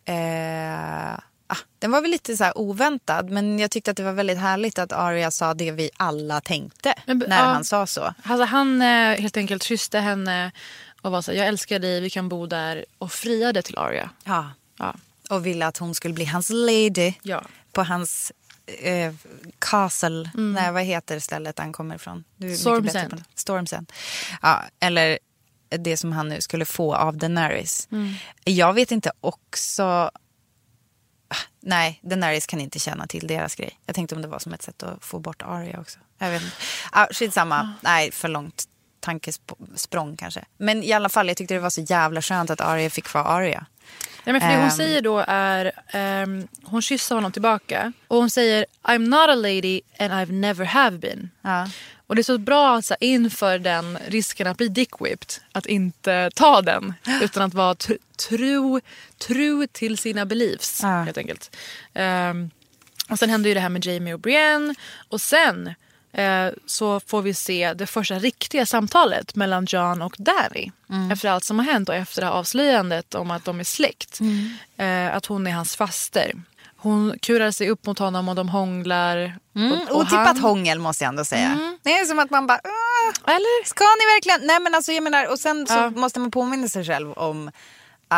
[0.05, 1.13] eh,
[1.47, 4.37] ah, den var väl lite så här oväntad men jag tyckte att det var väldigt
[4.37, 7.43] härligt att Arya sa det vi alla tänkte Men, när ja.
[7.43, 8.13] han sa så.
[8.23, 10.51] Alltså, han eh, helt enkelt kysste henne
[11.03, 12.85] och var så här, jag älskar dig, vi kan bo där.
[12.97, 14.09] Och friade till Arya.
[14.23, 14.51] Ja.
[14.77, 14.95] Ja.
[15.29, 17.43] Och ville att hon skulle bli hans lady Ja.
[17.71, 18.31] på hans
[18.81, 19.13] eh,
[19.59, 22.23] castle, nej vad heter stället han kommer ifrån?
[22.37, 23.09] Du är mycket Storm's bättre End.
[23.09, 23.23] på det.
[23.35, 23.91] Storm's End.
[24.41, 25.19] Ja, eller
[25.69, 27.87] det som han nu skulle få av Daenerys.
[28.43, 30.11] Jag vet inte också...
[31.61, 33.79] Nej, Daenerys kan inte känna till deras grej.
[33.85, 35.99] Jag tänkte om det var som ett sätt att få bort Arya också.
[36.17, 36.55] Jag vet inte.
[36.91, 37.73] Ah, skitsamma.
[37.81, 38.63] Nej, för långt
[39.03, 40.45] tankesprång kanske.
[40.57, 43.23] Men i alla fall, jag tyckte det var så jävla skönt att Arya fick vara
[43.25, 43.65] Arya.
[44.25, 44.71] Nej, men för det hon Ehm.
[44.71, 49.81] säger då är, ehm, hon kysser honom tillbaka och hon säger I'm not a lady
[49.99, 51.29] and I've never have been.
[51.41, 51.67] Ja.
[52.07, 56.61] Och det är så bra alltså, inför den risken att bli dick-whipped att inte ta
[56.61, 57.97] den utan att vara tr-
[58.29, 58.81] tro,
[59.27, 60.87] tro till sina beliefs Ja.
[61.01, 61.55] helt enkelt.
[61.93, 62.51] Ehm,
[63.09, 64.75] och sen händer ju det här med Jamie och Brienne
[65.09, 65.73] och sen
[66.13, 70.71] eh, så får vi se det första riktiga samtalet mellan John och Danny.
[71.11, 74.19] Efter allt som har hänt och efter avslöjandet om att de är släkt.
[74.77, 76.31] Eh, att hon är hans faster.
[76.77, 79.37] Hon kurar sig upp mot honom och de hånglar.
[79.55, 81.77] Mm, och, och otippat han- hångel måste jag ändå säga.
[81.83, 82.59] Det är som att man bara...
[82.63, 83.65] "Åh, Eller?
[83.65, 84.47] Ska ni verkligen?
[84.47, 85.89] Nej men alltså jag menar, och sen så Ja.
[85.89, 87.51] måste man påminna sig själv om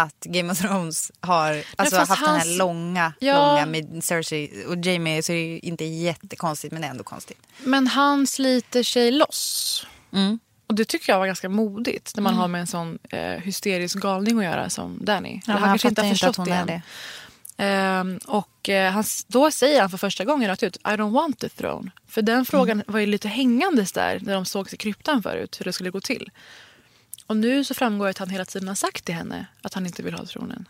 [0.02, 3.48] att Game of Thrones har alltså, haft den hans- här långa, Ja.
[3.52, 7.38] långa med Cersei och Jamie så är det inte jättekonstigt men det är ändå konstigt.
[7.64, 9.86] Men han sliter sig loss.
[10.14, 10.40] Mm.
[10.68, 14.00] Och det tycker jag var ganska modigt när man har med en sån eh, hysterisk
[14.00, 15.42] galning att göra som Danny.
[15.48, 16.68] Ja, han kanske har inte att förstått hon är än.
[16.68, 16.82] det.
[17.58, 21.40] Ehm, och eh, han, då säger han för första gången rakt ut I don't want
[21.40, 21.92] the throne.
[22.08, 25.64] För den frågan var ju lite hängandes där när de sågs i kryptan förut hur
[25.64, 26.30] det skulle gå till.
[27.28, 30.04] Och nu så framgår att han hela tiden har sagt till henne att han inte
[30.04, 30.66] vill ha tronen.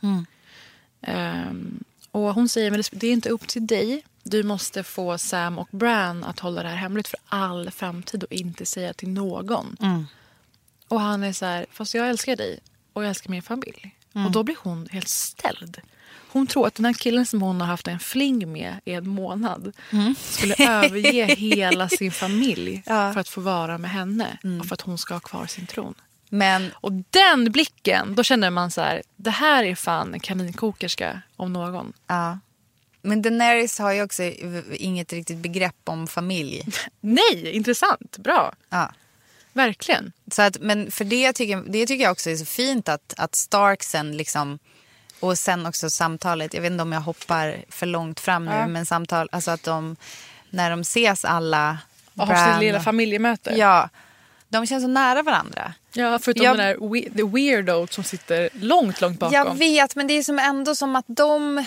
[1.02, 4.04] Ehm, och hon säger men det- är inte upp till dig.
[4.24, 8.32] Du måste få Sam och Bran att hålla det här hemligt för all framtid och
[8.32, 9.76] inte säga till någon.
[10.88, 12.60] Och han är så här, fast jag älskar dig
[12.94, 13.96] och jag älskar min familj.
[14.14, 15.82] Och då blir hon helt ställd.
[16.32, 19.08] Hon tror att den här killen som hon har haft en fling med i en
[19.10, 19.74] månad
[20.20, 23.14] skulle överge hela sin familj Ja.
[23.14, 25.94] för att få vara med henne och för att hon ska ha kvar sin tron.
[26.38, 31.22] Men Och den blicken, då känner man så här, det här är fan en kaninkokerska
[31.36, 31.94] om någon.
[32.08, 32.40] ja.
[33.02, 34.24] Men Daenerys har ju också
[34.74, 36.64] inget riktigt begrepp om familj.
[37.02, 38.54] Nej, intressant, bra.
[38.70, 38.92] Ja.
[39.54, 40.12] Verkligen.
[40.32, 43.36] Så att, men för det tycker, det tycker jag också är så fint att, att
[43.36, 44.60] Starksen liksom
[45.20, 48.68] och sen också samtalet, jag vet inte om jag hoppar för långt fram nu, Ja.
[48.68, 49.96] men samtal, alltså att de,
[50.50, 51.78] när de ses alla,
[52.16, 53.54] Och har sitt lilla familjemöte.
[53.58, 53.90] Ja,
[54.62, 55.74] de känns så nära varandra.
[55.94, 59.34] Ja, förutom Jag- den där we- the weirdo som sitter långt, långt bakom.
[59.36, 61.66] Jag vet, men det är som ändå som att de,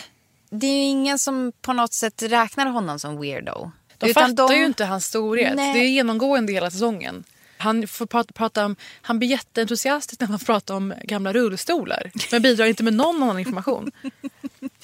[0.50, 3.70] det är ju ingen som på något sätt räknar honom som weirdo.
[3.98, 5.54] De Utan fattar de- ju inte hans storhet.
[5.56, 5.72] Nej.
[5.74, 7.24] Det är genomgående hela säsongen.
[7.60, 12.10] Han, får prata, prata om, han blir jätteentusiastisk när han pratar om gamla rullstolar.
[12.32, 13.90] Men bidrar inte med någon annan information.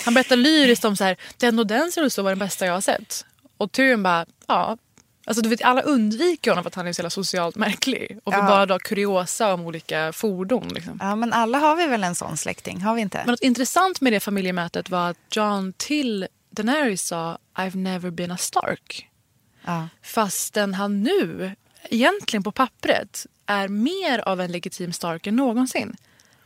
[0.04, 2.80] Han berättar lyriskt om så här, den och den rullstol var den bästa jag har
[2.80, 3.24] sett.
[3.56, 4.78] Och Tyrion bara, ja.
[5.26, 8.18] Alltså du vet alla undviker honom för att han är så jävla socialt märklig.
[8.24, 8.46] Och vill Ja.
[8.46, 10.68] bara dra kuriosa om olika fordon.
[10.68, 10.98] Liksom.
[11.02, 12.80] Ja, men alla har vi väl en sån släkting?
[12.80, 13.18] Har vi inte?
[13.18, 18.30] Men något intressant med det familjemötet var att John till Daenerys sa I've never been
[18.30, 19.08] a Stark.
[19.64, 19.88] Ja.
[20.02, 21.54] Fastän han nu,
[21.90, 25.96] egentligen på pappret, är mer av en legitim Stark än någonsin.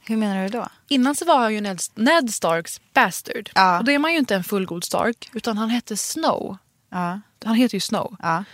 [0.07, 0.69] Hur menar du då?
[0.88, 3.51] Innan så var han ju Ned, Ned Starks bastard.
[3.55, 3.79] Ja.
[3.79, 6.57] Och då är man ju inte en fullgod Stark, utan han hette Snow.
[6.91, 7.21] Ja.
[7.45, 8.17] Han heter ju Snow.
[8.23, 8.45] ja.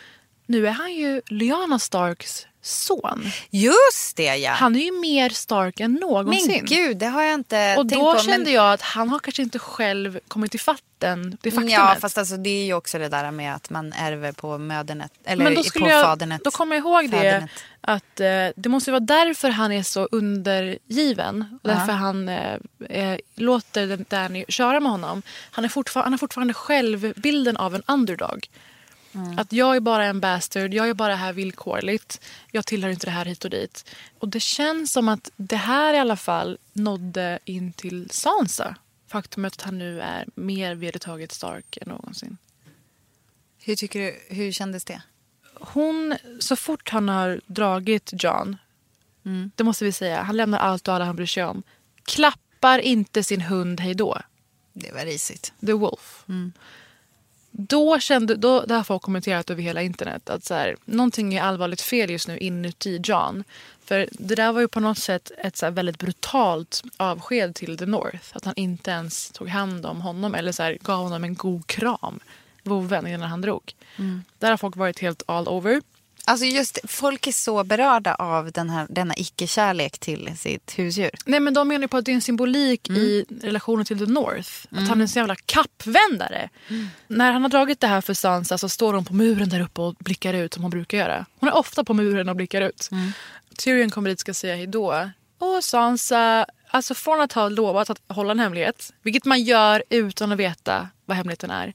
[0.46, 3.30] Nu är han ju Lyanna Starks son.
[3.50, 4.50] Just det, ja.
[4.52, 6.46] Han är ju mer Stark än någonsin.
[6.48, 8.20] Men gud, det har jag inte och tänkt då på.
[8.20, 8.52] kände men...
[8.52, 11.72] jag att han har kanske inte själv kommit ifatt den, det faktumet.
[11.72, 15.12] Ja, fast alltså, det är ju också det där med att man ärver på mödernet.
[15.24, 16.44] Eller Men då, på jag, fadernet.
[16.44, 17.50] då kommer jag ihåg det Fädernet.
[17.80, 18.26] att eh,
[18.56, 21.58] det måste vara därför han är så undergiven.
[21.62, 25.22] Och därför han eh, eh, låter Danny köra med honom.
[25.50, 28.48] Han, är fortfar- han har fortfarande självbilden av en underdog.
[29.14, 29.38] Mm.
[29.38, 32.20] Att jag är bara en bastard, jag är bara här villkorligt.
[32.50, 33.84] Jag tillhör inte det här hit och dit.
[34.18, 38.76] Och det känns som att det här i alla fall nådde in till Sansa.
[39.06, 42.36] Faktumet att han nu är mer vedertaget stark än någonsin.
[43.58, 45.02] Hur, tycker du, hur kändes det?
[45.60, 48.56] hon, så fort han har dragit John,
[49.26, 49.50] Mm.
[49.54, 51.62] det måste vi säga, han lämnar allt och alla han bryr sig om.
[52.04, 54.18] Klappar inte sin hund hej då.
[54.72, 55.52] Det var risigt.
[55.66, 56.24] The Wolf.
[56.28, 56.52] Mm.
[57.56, 61.42] Då kände, då, det har folk kommenterat över hela internet att så här, någonting är
[61.42, 63.44] allvarligt fel just nu inuti John.
[63.84, 67.86] För det där var ju på något sätt ett så väldigt brutalt avsked till The
[67.86, 68.24] North.
[68.32, 71.66] Att han inte ens tog hand om honom eller så här, gav honom en god
[71.66, 72.20] kram.
[72.62, 73.74] Vovven innan han drog.
[73.96, 74.24] Mm.
[74.38, 75.82] Där har folk varit helt all over.
[76.26, 81.10] Alltså just folk är så berörda av den här, denna icke-kärlek till sitt husdjur.
[81.26, 84.06] Nej men de menar ju på att det är en symbolik i relationen till the
[84.06, 84.50] North.
[84.70, 86.48] Att han är en sån jävla kappvändare.
[87.06, 89.80] När han har dragit det här för Sansa så står hon på muren där uppe
[89.80, 91.26] och blickar ut som hon brukar göra.
[91.40, 92.90] Hon är ofta på muren och blickar ut.
[93.58, 95.10] Tyrion kommer dit och ska säga hejdå.
[95.38, 100.32] Och Sansa, alltså från att ha lovat att hålla en hemlighet, vilket man gör utan
[100.32, 101.72] att veta vad hemligheten är,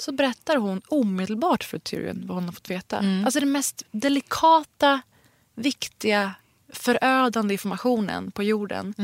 [0.00, 2.98] så berättar hon omedelbart för Tyrion vad hon har fått veta.
[3.24, 5.00] Alltså den mest delikata,
[5.54, 6.34] viktiga,
[6.72, 8.94] förödande informationen på jorden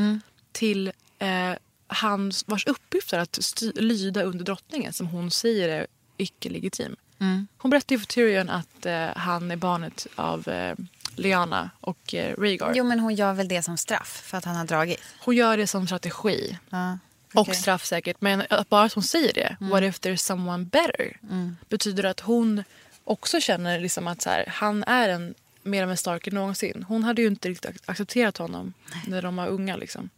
[0.52, 1.52] till eh,
[1.86, 6.96] han vars uppgift är att lyda under drottningen som hon säger är icke-legitim.
[7.58, 10.74] Hon berättar för Tyrion att eh, han är barnet av eh,
[11.16, 12.72] Lyanna och eh, Rhaegar.
[12.74, 15.00] Jo, men hon gör väl det som straff för att han har dragit.
[15.18, 16.58] Hon gör det som strategi.
[16.70, 16.98] Ja,
[17.36, 17.54] Och okej.
[17.54, 18.16] straffsäkert.
[18.20, 21.16] Men bara att hon säger det, what if there's someone better?
[21.68, 22.64] Betyder att hon
[23.04, 26.84] också känner liksom att så här, han är en, mer av en stark än någonsin.
[26.88, 28.72] Hon hade ju inte riktigt ac- accepterat honom
[29.06, 29.76] när de var unga.
[29.76, 30.10] Liksom.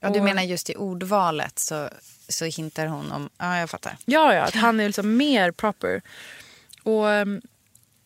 [0.00, 1.88] Ja, du menar just i ordvalet så,
[2.28, 3.30] så hintar hon om...
[3.38, 3.96] Ja, jag fattar.
[4.04, 6.02] Ja, ja, att han är liksom mer proper.
[6.82, 7.40] Och ehm,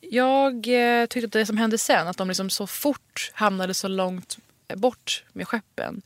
[0.00, 3.88] jag eh, tyckte att det som hände sen, att de liksom så fort hamnade så
[3.88, 4.38] långt
[4.74, 6.02] bort med skeppen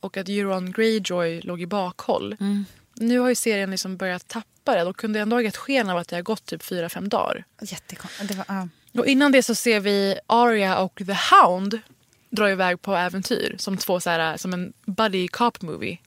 [0.00, 2.36] och att Euron Greyjoy låg i bakhåll.
[2.94, 4.84] Nu har ju serien liksom börjat tappa det.
[4.84, 7.44] De kunde ändå ha gett sken av att det har gått typ fyra fem dagar.
[7.62, 8.34] Jättekonstigt.
[8.48, 8.68] Ja.
[8.92, 11.80] Och innan det så ser vi Arya och The Hound
[12.30, 15.98] dra iväg på äventyr som två så här, som en buddy cop movie.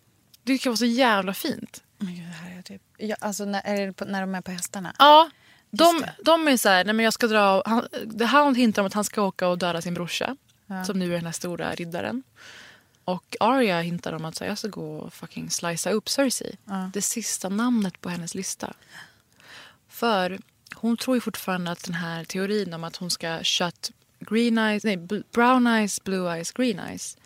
[0.44, 1.84] Det tycker jag var så jävla fint.
[1.98, 2.82] Men gud, det här är typ...
[2.98, 4.96] Ja, alltså, när, är det på, när de är på hästarna?
[5.00, 5.30] Ja,
[5.70, 7.88] de, de är så här, nej men jag ska dra, han,
[8.20, 10.38] The Hound hintar om att han ska åka och döda sin brorsa.
[10.86, 12.24] Som nu är den här stora riddaren.
[13.06, 16.58] Och Arya hintar om att så här, jag ska gå och fucking slicea upp Cersei.
[16.94, 18.74] Det sista namnet på hennes lista.
[19.88, 20.40] För
[20.76, 24.84] hon tror ju fortfarande att den här teorin om att hon ska shut green eyes,
[24.84, 24.98] nej,
[25.32, 27.18] brown eyes, blue eyes, green eyes.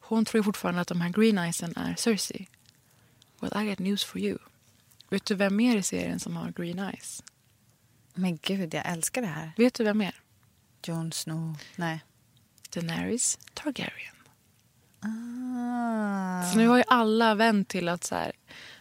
[0.00, 2.48] Hon tror ju fortfarande att de här green eyesen är Cersei.
[3.40, 4.38] Well I got news for you.
[5.08, 7.22] Vet du vem mer i serien som har green eyes?
[8.14, 9.52] Men gud, jag älskar det här.
[9.56, 10.20] Vet du vem mer?
[10.86, 11.58] Jon Snow.
[11.76, 12.04] Nej.
[12.74, 14.14] Daenerys Targaryen.
[15.02, 16.50] Ah.
[16.52, 18.32] Så nu har ju alla vänt till att så här,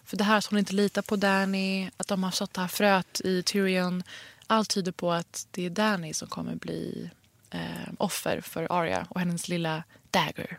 [0.06, 2.68] för det här att hon inte litar på Danny, att de har sått det här
[2.68, 4.04] fröet i Tyrion.
[4.48, 7.10] Allt tyder på att det är Danny som kommer bli
[7.50, 10.58] eh, offer för Arya och hennes lilla dagger.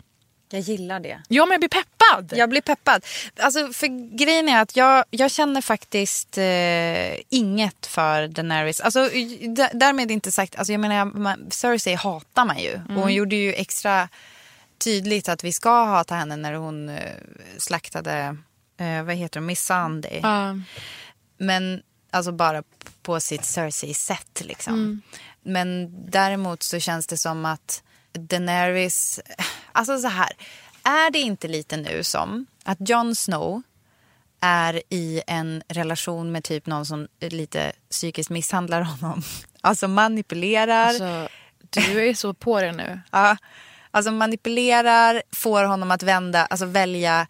[0.52, 1.22] Jag gillar det.
[1.28, 2.32] Ja, men jag blir peppad!
[2.36, 3.04] Jag blir peppad.
[3.36, 8.80] Alltså, för grejen är att jag, jag känner faktiskt eh, inget för Daenerys.
[8.80, 9.00] Alltså,
[9.72, 12.80] därmed inte sagt, alltså, jag menar, man, Cersei hatar man ju.
[12.88, 14.08] Och hon gjorde ju extra
[14.84, 17.16] tydligt att vi ska hata henne när hon eh,
[17.58, 18.36] slaktade,
[18.76, 20.20] eh, vad heter hon, Miss Sunday.
[20.22, 20.56] Ja.
[21.38, 22.62] Men alltså bara
[23.02, 25.02] på sitt Cersei-sätt liksom.
[25.42, 29.20] Men däremot så känns det som att Daenerys...
[29.74, 30.32] Alltså så här.
[30.82, 33.62] Är det inte lite nu som att Jon Snow
[34.40, 39.22] är i en relation med typ någon som lite psykiskt misshandlar honom.
[39.64, 40.86] Alltså manipulerar.
[40.86, 41.28] Alltså,
[41.70, 43.00] du är så på det nu.
[43.10, 43.36] Ja,
[43.94, 47.26] alltså manipulerar, får honom att vända, alltså välja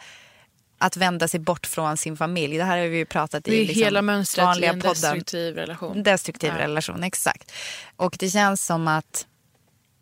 [0.78, 2.56] att vända sig bort från sin familj.
[2.58, 4.88] Det här har vi ju pratat i liksom hela mönstret i en podden.
[4.94, 6.02] destruktiv relation.
[6.02, 6.58] Destruktiv Ja.
[6.58, 7.52] relation, exakt.
[7.96, 9.26] Och det känns som att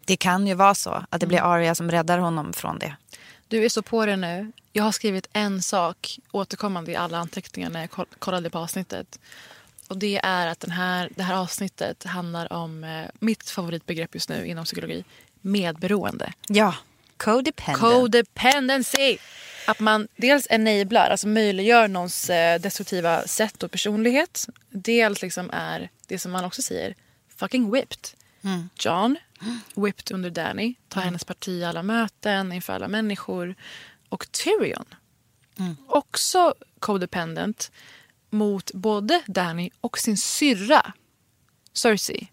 [0.05, 1.51] det kan ju vara så att det blir Mm.
[1.51, 2.97] Arya som räddar honom från det.
[3.49, 4.53] Du är så på det nu.
[4.73, 9.19] Jag har skrivit en sak återkommande i alla anteckningar när jag koll- kollade på avsnittet.
[9.89, 14.29] Och Det är att den här, det här avsnittet handlar om eh, mitt favoritbegrepp just
[14.29, 15.05] nu inom psykologi.
[15.41, 16.33] Medberoende.
[16.49, 16.75] Ja,
[17.17, 17.81] codependent.
[17.81, 19.19] Codependency.
[19.67, 24.49] Att man dels enablar, alltså möjliggör någons eh, destruktiva sätt och personlighet.
[24.71, 26.95] Dels liksom är det som man också säger,
[27.37, 28.09] fucking whipped.
[28.79, 29.17] John,
[29.75, 33.55] whipped under Danny, tar hennes parti i alla möten, inför alla människor.
[34.09, 34.85] Och Tyrion,
[35.87, 37.73] också codependent
[38.31, 40.93] mot både Danny och sin syrra
[41.73, 42.29] Cersei.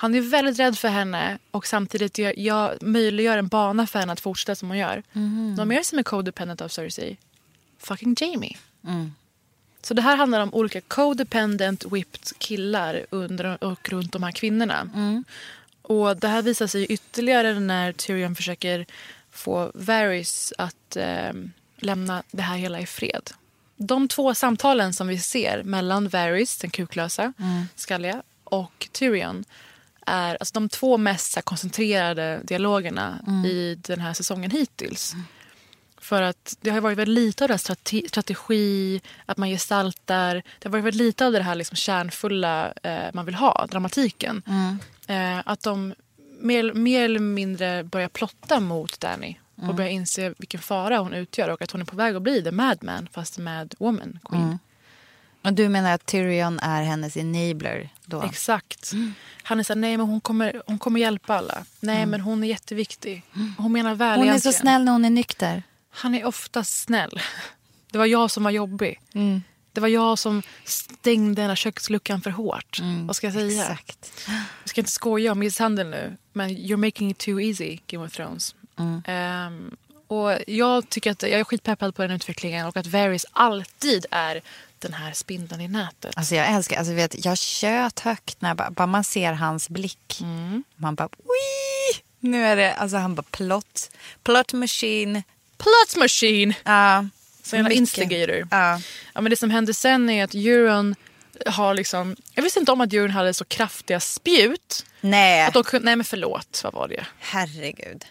[0.00, 4.12] Han är väldigt rädd för henne och samtidigt gör, jag möjliggör en bana för henne
[4.12, 5.02] att fortsätta som hon gör.
[5.56, 7.16] Någon mer som är codependent av Cersei?
[7.78, 8.56] Fucking Jamie.
[9.82, 14.90] Så det här handlar om olika codependent whipped killar under och runt de här kvinnorna.
[15.82, 18.86] Och det här visar sig ytterligare när Tyrion försöker
[19.30, 21.32] få Varys att eh,
[21.76, 23.30] lämna det här hela i fred.
[23.76, 27.32] De två samtalen som vi ser mellan Varys, den kuklösa,
[27.74, 29.44] skalliga, och Tyrion
[30.08, 35.14] är alltså de två mest här, koncentrerade dialogerna i den här säsongen hittills.
[36.00, 40.34] För att det har varit väldigt lite av det strate- strategi, att man gestaltar.
[40.34, 44.42] Det har varit väldigt lite av det här liksom kärnfulla eh, man vill ha, dramatiken.
[45.06, 45.94] Eh, att de
[46.40, 49.36] mer, mer eller mindre börjar plotta mot Danny
[49.68, 52.42] och börjar inse vilken fara hon utgör och att hon är på väg att bli
[52.42, 54.58] the madman fast mad woman queen.
[55.48, 58.22] Och du menar att Tyrion är hennes enabler då?
[58.22, 58.92] Exakt.
[59.42, 61.64] Han är såhär, nej men hon kommer, hon kommer hjälpa alla.
[61.80, 63.22] Nej men hon är jätteviktig.
[63.58, 64.52] Hon menar väl hon är så egentligen.
[64.52, 65.62] snäll när hon är nykter.
[65.90, 67.20] Han är ofta snäll.
[67.90, 69.00] Det var jag som var jobbig.
[69.72, 72.80] Det var jag som stängde den här köksluckan för hårt.
[73.06, 73.62] Vad ska jag säga?
[73.62, 74.20] Exakt.
[74.62, 78.12] Jag ska inte skoja om misshandel nu, men you're making it too easy, Game of
[78.12, 78.54] Thrones.
[79.06, 79.76] Ehm,
[80.06, 84.42] och jag tycker att jag är skitpeppad på den utvecklingen och att Varys alltid är
[84.80, 86.16] den här spindeln i nätet.
[86.16, 90.20] Alltså jag älskar, alltså vet, jag tjöt högt när bara, bara man ser hans blick.
[90.76, 92.02] Man bara, Wii!
[92.20, 93.90] Nu är det, alltså han bara plot,
[94.22, 95.22] plot machine.
[95.58, 96.54] Plot machine!
[96.64, 97.06] Ja.
[97.42, 98.48] Så jävla instigator.
[98.50, 98.80] Ja.
[99.14, 100.94] Ja, men det som hände sen är att Euron
[101.46, 102.16] har liksom...
[102.34, 104.86] Jag visste inte om att Euron hade så kraftiga spjut.
[105.00, 107.06] Nej, Att de kunde, nej men förlåt, vad var det?
[107.18, 108.04] herregud.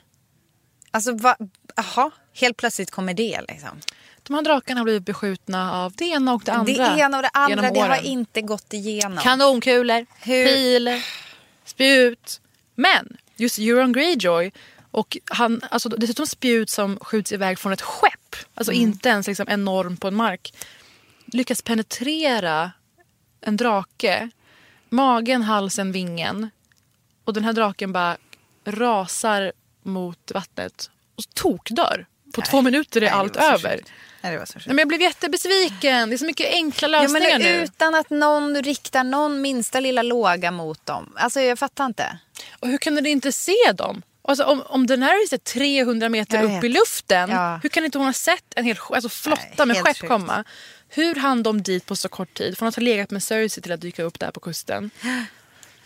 [0.92, 1.38] Alltså va,
[1.76, 3.82] jaha, helt plötsligt kommer det liksom.
[4.28, 6.74] De här drakarna har blivit beskjutna av det ena och det andra.
[6.96, 9.18] Det ena och det andra, det har inte gått igenom.
[9.24, 11.06] Kanonkulor, Hur- piler,
[11.66, 12.42] spjut.
[12.76, 14.52] Men just Euron Greyjoy
[14.92, 18.36] och han, alltså dessutom spjut som skjuts iväg från ett skepp.
[18.54, 18.84] Alltså Mm.
[18.84, 20.54] inte ens liksom enorm på en mark.
[21.26, 22.72] Lyckas penetrera
[23.42, 24.30] en drake.
[24.90, 26.50] Magen, halsen, vingen.
[27.24, 28.18] Och den här draken bara
[28.66, 29.52] rasar
[29.84, 32.06] mot vattnet och tokdör.
[32.34, 33.76] På två minuter är Nej, allt över.
[33.78, 33.92] sjukt.
[34.22, 34.66] Nej, det var så sjukt.
[34.66, 36.10] Nej, men jag blev jättebesviken.
[36.10, 37.64] Det är så mycket enkla Ja, lösningar men nu.
[37.64, 41.14] utan att någon riktar någon minsta lilla låga mot dem.
[41.16, 42.20] Alltså jag fattar inte.
[42.60, 44.02] Och hur kan du inte se dem?
[44.22, 47.60] Alltså, om, om Daenerys är 300 meter upp i luften, Ja.
[47.64, 50.08] hur kan inte hon ha sett en hel alltså, flotta Nej, med skepp sjukt.
[50.10, 50.44] komma?
[50.90, 52.58] Hur hann de dit på så kort tid?
[52.58, 54.92] Från att ha legat med Cersei till att dyka upp där på kusten.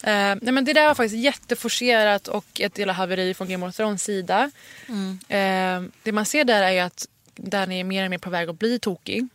[0.03, 3.75] Eh, nej, men det där var faktiskt jätteforcerat och ett jävla haveri från Game of
[3.75, 4.51] Thrones sida.
[4.87, 5.19] Mm.
[5.27, 8.59] Eh, det man ser där är att Danny är mer och mer på väg att
[8.59, 9.27] bli tokig.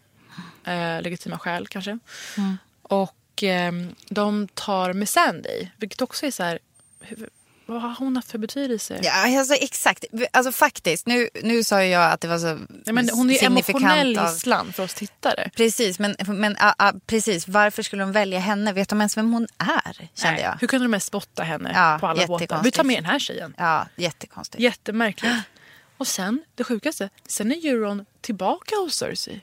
[0.65, 1.99] Eh, legitima skäl kanske.
[2.37, 2.59] Mm.
[2.83, 3.73] Och eh,
[4.09, 6.59] de tar med Sandy, vilket också är så här...
[7.01, 7.29] Hur,
[7.69, 9.01] vad har hon haft för betydelse?
[9.03, 10.05] Ja, alltså, exakt.
[10.31, 11.07] Alltså faktiskt.
[11.07, 14.73] Nu, nu sa jag att det var så Nej, men hon är emotionell av- gisslan
[14.73, 15.51] för oss tittare.
[15.57, 17.49] Precis, men, men ah, ah, precis.
[17.49, 18.73] varför skulle de välja henne?
[18.73, 19.93] Vet de ens vem hon är?
[19.93, 20.57] Kände Nej, jag.
[20.61, 22.61] Hur kunde de ens spotta henne Ja, på alla båtar?
[22.63, 23.55] Vi tar med den här tjejen.
[23.59, 24.63] Ja, jättekonstigt.
[24.63, 25.35] Jättemärkligt.
[25.97, 29.41] Och sen, det sjukaste, sen är Euron tillbaka hos Cersei.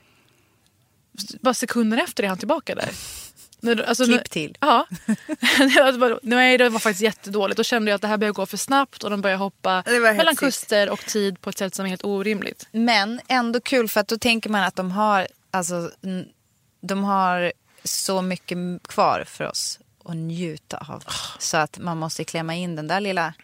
[1.40, 2.90] Bara sekunder efter är han tillbaka där.
[3.86, 4.56] Alltså, Klipp till.
[4.60, 4.86] Ja.
[5.98, 7.56] Bara- Nej, det var faktiskt jättedåligt.
[7.56, 9.82] Då kände jag att det här börjar gå för snabbt och de börjar hoppa
[10.16, 12.66] mellan kuster och tid på ett sätt som är helt orimligt.
[12.72, 15.90] Men ändå kul för att då tänker man att de har, alltså,
[16.80, 17.52] de har
[17.84, 21.04] så mycket kvar för oss att njuta av.
[21.38, 23.34] Så att man måste klämma in den där lilla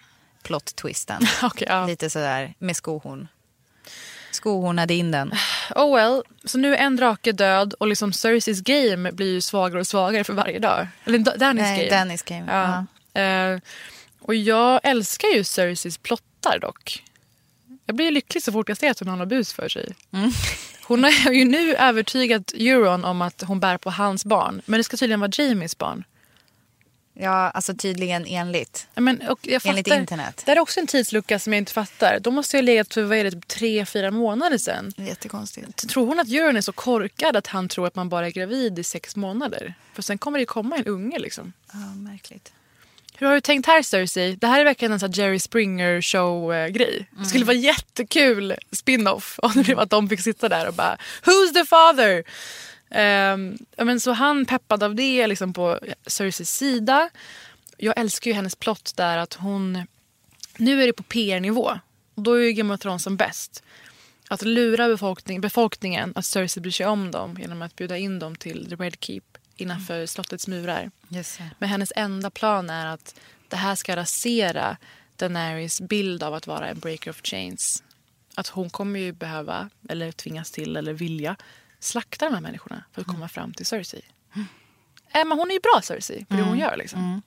[0.43, 1.26] plot-twisten.
[1.43, 1.86] Okej, ja.
[1.86, 3.28] Lite sådär med skohorn.
[4.32, 5.32] Skohornade in den.
[5.74, 9.80] Oh well, så nu är en drake död och liksom Cerseys game blir ju svagare
[9.80, 10.88] och svagare för varje dag.
[11.05, 11.99] Eller Da- Dannys Nej, game.
[11.99, 12.47] Dannys game.
[13.14, 13.20] Ja.
[13.22, 13.59] Eh,
[14.20, 17.03] och jag älskar ju Cerseys plottar dock.
[17.86, 19.95] Jag blir lycklig så fort jag ser att hon har bus för sig.
[20.12, 20.30] Mm.
[20.82, 24.62] Hon har ju nu övertygat Euron om att hon bär på hans barn.
[24.66, 26.05] Men det ska tydligen vara Jamies barn.
[27.15, 28.87] Ja, alltså tydligen enligt.
[28.95, 30.43] Men, och jag Enligt fattar, internet.
[30.47, 32.19] Det är också en tidslucka som jag inte fattar.
[32.21, 34.93] De måste ju ha legat för vad är det, tre, fyra månader sedan.
[34.97, 35.89] Jättekonstigt.
[35.89, 38.79] Tror hon att Euron är så korkad att han tror att man bara är gravid
[38.79, 39.75] i sex månader?
[39.95, 41.53] För sen kommer det ju komma en unge liksom.
[41.73, 42.53] Ja, märkligt.
[43.21, 44.37] Hur har du tänkt här Cersei?
[44.37, 47.09] Det här är verkligen en sån här Jerry Springer show-grej.
[47.19, 50.99] Det skulle vara jättekul spin-off om det blev att de fick sitta där och bara
[51.23, 52.25] Who's the father?
[52.91, 57.11] Ja, men så han peppad av det liksom på Cerseis sida.
[57.76, 59.86] Jag älskar ju hennes plott där att hon...
[60.57, 61.78] Nu är det på PR-nivå.
[62.14, 63.62] Och då är ju Game of Thrones som bäst.
[64.28, 68.36] Att lura befolkning, befolkningen att Cersei bryr sig om dem genom att bjuda in dem
[68.36, 69.22] till The Red Keep
[69.57, 70.91] innanför slottets murar.
[71.09, 71.41] Det.
[71.59, 74.76] Men hennes enda plan är att det här ska rasera
[75.16, 77.82] Daenerys bild av att vara en breaker of chains.
[78.34, 81.36] Att hon kommer ju behöva, eller tvingas till, eller vilja
[81.81, 84.03] slakta de här människorna för att komma fram till Cersei.
[85.12, 86.76] Äh, men hon är ju bra Cersei på det hon gör.
[86.76, 87.22] Liksom.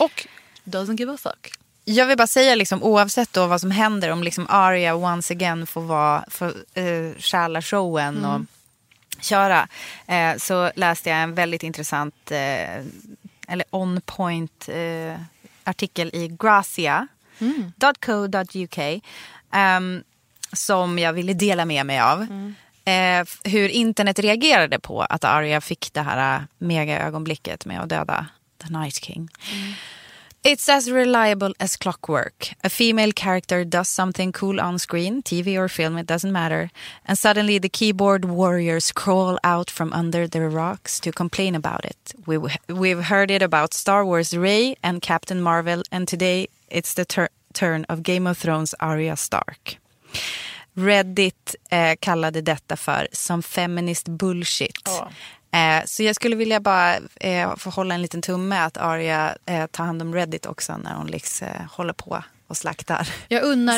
[0.00, 0.26] Och
[0.64, 1.52] doesn't give a fuck.
[1.84, 5.66] Jag vill bara säga, liksom, oavsett då vad som händer, om liksom Arya once again
[5.66, 8.40] får, vara, får uh, stjäla showen och
[9.20, 9.68] köra,
[10.06, 12.74] eh, så läste jag en väldigt intressant, eh,
[13.48, 15.20] eller on point eh,
[15.64, 17.08] artikel i Grazia.co.uk
[19.52, 20.02] ehm,
[20.52, 22.26] som jag ville dela med mig av.
[22.84, 28.26] Eh, hur internet reagerade på att Arya fick det här eh, mega-ögonblicket med att döda
[28.62, 29.28] The Night King.
[30.42, 32.54] It's as reliable as clockwork.
[32.64, 36.70] A female character does something cool on screen, TV or film, it doesn't matter.
[37.06, 42.14] And suddenly the keyboard warriors crawl out from under their rocks to complain about it.
[42.26, 47.06] We, we've heard it about Star Wars Rey and Captain Marvel, and today it's the
[47.06, 49.78] tur- turn of Game of Thrones Arya Stark.
[50.74, 54.88] Reddit eh, kallade detta för some feminist bullshit.
[55.52, 59.66] Eh, så jag skulle vilja bara eh, få hålla en liten tumme att Arya eh,
[59.66, 63.08] tar hand om Reddit också när hon liksom, eh, håller på och slaktar.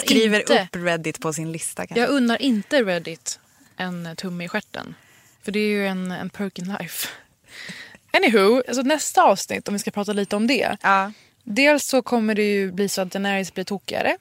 [0.01, 2.01] Skriver inte, upp Reddit på sin lista kanske.
[2.01, 3.41] Jag unnar inte Reddit
[3.77, 4.95] en tumme i stjärten.
[5.43, 7.09] För det är ju en, en perk in life.
[8.13, 10.77] Anywho, alltså nästa avsnitt om vi ska prata lite om det.
[10.83, 11.13] Ja.
[11.45, 14.17] Dels så kommer det ju bli så att Daenerys blir tokigare.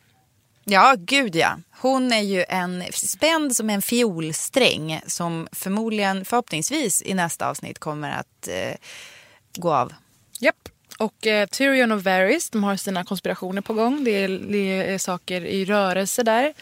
[0.65, 1.57] Ja, gud ja.
[1.71, 8.11] Hon är ju en spänd som en fiolsträng som förmodligen, förhoppningsvis i nästa avsnitt kommer
[8.11, 8.75] att eh,
[9.57, 9.93] gå av.
[10.39, 10.69] Japp.
[10.99, 14.03] Och eh, Tyrion och Varys de har sina konspirationer på gång.
[14.03, 16.53] Det är, det är saker i rörelse där.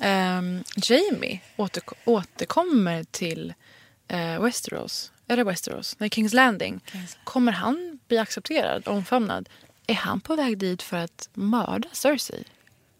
[0.00, 3.54] Ehm, Jamie återko- återkommer till
[4.08, 5.12] eh, Westeros.
[5.28, 5.96] Är det Westeros?
[5.98, 6.80] Nej, Kings Landing.
[7.24, 9.48] Kommer han bli accepterad, omfamnad?
[9.86, 12.44] Är han på väg dit för att mörda Cersei?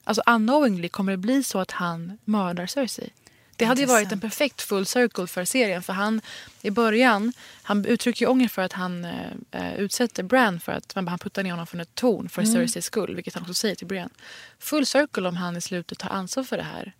[0.08, 3.10] Alltså unknowingly kommer det bli så att han mördar Cersei.
[3.56, 5.82] Det hade ju varit en perfekt full circle för serien.
[5.82, 6.20] För han
[6.62, 7.32] i början,
[7.62, 9.04] han uttrycker ju ånger för att han
[9.50, 12.84] eh, utsätter Bran för att man han puttar ner honom från ett torn för Cerseis
[12.84, 13.14] skull.
[13.14, 14.10] Vilket han också säger till Brian.
[14.58, 16.92] Full circle om han i slutet tar ansvar för det här.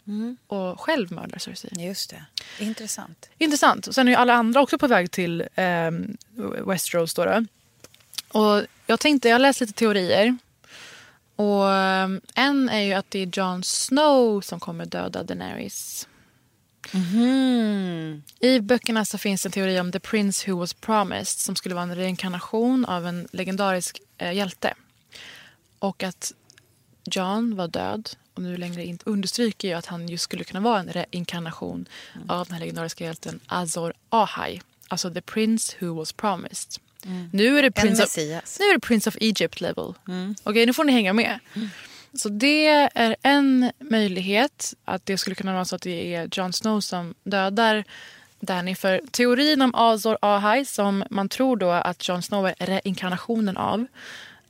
[0.47, 1.87] Och själv mördar Cersei.
[1.87, 2.25] Just det.
[2.59, 3.31] Intressant.
[3.39, 3.87] Intressant.
[3.87, 5.91] Och sen är ju alla andra också på väg till eh,
[6.67, 7.15] Westeros.
[7.15, 7.45] Då, då.
[8.29, 10.39] Och jag tänkte, jag har läst lite teorier.
[11.39, 16.09] Och eh, en är ju att det är Jon Snow som kommer döda Daenerys.
[18.41, 21.83] I böckerna så finns en teori om The Prince Who Was Promised som skulle vara
[21.83, 24.75] en reinkarnation av en legendarisk eh, hjälte.
[25.79, 26.33] Och att
[27.05, 30.81] John var död och nu längre inte understryker ju att han just skulle kunna vara
[30.81, 31.89] en reinkarnation
[32.29, 34.61] av den här legendariska hjälten Azor Ahai.
[34.89, 36.88] Alltså The Prince Who Was Promised.
[37.33, 39.95] Nu är det Prince of, nu är det Prince of Egypt level.
[40.43, 41.39] Okej, nu får ni hänga med.
[42.15, 46.53] Så det är en möjlighet att det skulle kunna vara så att det är Jon
[46.53, 47.85] Snow som dödar
[48.41, 48.75] Danny.
[48.75, 53.87] För teorin om Azor Ahai som man tror då att Jon Snow är reinkarnationen av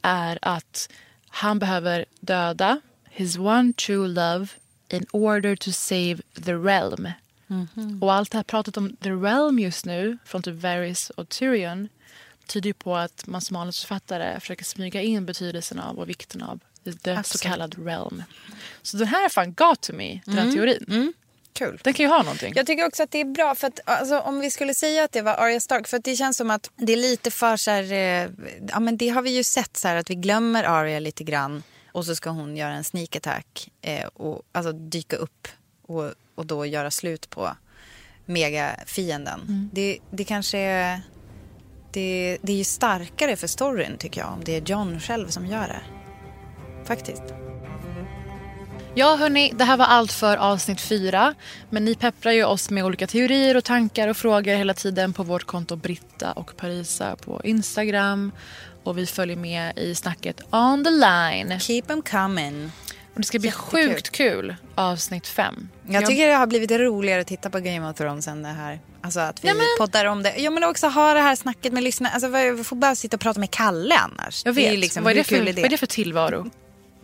[0.02, 0.90] är att
[1.28, 2.80] han behöver döda
[3.10, 4.46] his one true love
[4.88, 7.08] in order to save the realm.
[8.00, 11.88] Och allt det här pratet om the realm just nu från typ Varys och Tyrion
[12.48, 16.60] tyder ju på att man som manusförfattare försöker smyga in betydelsen av och vikten av
[17.04, 18.22] the så kallad realm.
[18.82, 21.12] Så den här fan got to me, den här teorin.
[21.52, 21.80] Kul.
[21.84, 22.52] Den kan ju ha någonting.
[22.56, 25.12] Jag tycker också att det är bra för att alltså, om vi skulle säga att
[25.12, 27.70] det var Arya Stark för att det känns som att det är lite för så
[27.70, 28.30] här, eh,
[28.68, 31.62] ja men det har vi ju sett så här att vi glömmer Arya lite grann
[31.92, 35.48] och så ska hon göra en sneak attack eh, och alltså dyka upp
[35.82, 37.56] och, och då göra slut på
[38.26, 39.40] megafienden.
[39.40, 39.70] Mm.
[39.72, 41.00] Det, det kanske är...
[41.90, 45.46] Det, det är ju starkare för storyn tycker jag om det är John själv som
[45.46, 45.82] gör det.
[46.84, 47.22] Faktiskt.
[48.94, 51.34] Ja, hörni, det här var allt för avsnitt fyra.
[51.70, 55.22] Men ni pepprar ju oss med olika teorier och tankar och frågor hela tiden på
[55.22, 58.32] vårt konto Britta och Parisa på Instagram.
[58.84, 61.60] Och vi följer med i snacket on the line.
[61.60, 62.70] Keep them coming.
[63.14, 63.88] Och det ska bli Jättekul.
[63.88, 65.68] sjukt kul avsnitt fem.
[65.88, 68.80] Jag tycker det har blivit roligare att titta på Game of Thrones än det här.
[69.00, 70.34] Alltså att vi Ja, men- poddar om det.
[70.38, 72.14] Ja men också ha det här snacket med lyssnarna.
[72.14, 74.42] Alltså vi får bara sitta och prata med Kalle annars.
[74.44, 74.78] Jag Det är vet.
[74.80, 75.60] liksom, vad, är det för, kul är det?
[75.62, 76.50] vad är det för tillvaro?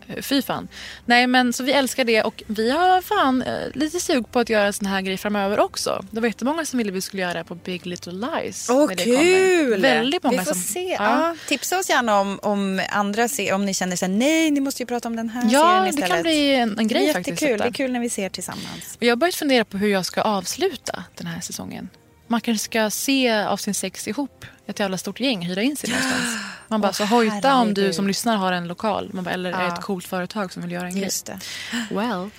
[0.09, 0.69] Eh, Fy fan.
[1.07, 4.49] Nej men så vi älskar det och vi har fan eh, lite sug på att
[4.49, 6.05] göra en sån här grej framöver också.
[6.11, 8.71] Det var jättemånga som ville att vi skulle göra det på Big Little Lies.
[8.71, 9.17] Åh det kommer.
[9.19, 9.81] kul!
[9.83, 10.63] Väldigt många vi får som...
[10.63, 10.89] se.
[10.89, 10.97] Ja.
[10.99, 11.37] Ja.
[11.49, 14.83] Tipsa oss gärna om, om andra ser, om ni känner så här, nej ni måste
[14.83, 16.09] ju prata om den här Ja, serien det istället.
[16.11, 17.43] kan bli en, en det grej faktiskt.
[17.43, 17.59] jättekul.
[17.59, 18.97] Det är kul när vi ser tillsammans.
[18.97, 21.89] Och jag har börjat fundera på hur jag ska avsluta den här säsongen.
[22.27, 24.45] Man kanske ska se avsnitt sex ihop.
[24.67, 26.37] Ett jävla stort gäng, hyra in sig någonstans.
[26.69, 29.11] Man bara, Åh, så hojta om du som lyssnar har en lokal.
[29.13, 29.75] Man bara, eller är Ja.
[29.75, 31.39] ett coolt företag som vill göra en Just det.
[31.71, 31.83] grej.
[31.91, 32.31] Well.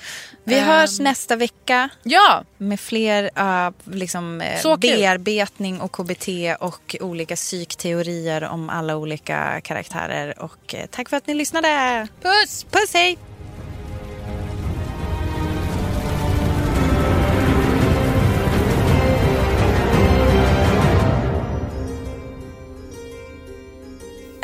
[0.43, 2.43] Vi Ehm, hörs nästa vecka Ja!
[2.57, 6.27] med fler uh, liksom, eh, Så bearbetning och KBT
[6.59, 10.39] och olika psykteorier om alla olika karaktärer.
[10.43, 12.07] Och eh, tack för att ni lyssnade.
[12.21, 12.63] Puss!
[12.71, 13.17] Puss, hej!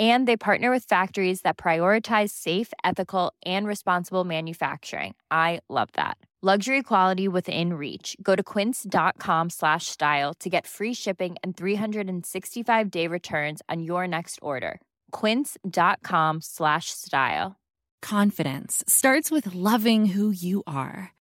[0.00, 5.14] And they partner with factories that prioritize safe, ethical, and responsible manufacturing.
[5.30, 6.16] I love that.
[6.42, 8.16] Luxury quality within reach.
[8.22, 14.08] Go to quince.com slash style to get free shipping and 365 day returns on your
[14.08, 14.80] next order.
[15.12, 17.56] Quince.com slash style.
[18.00, 21.12] Confidence starts with loving who you are.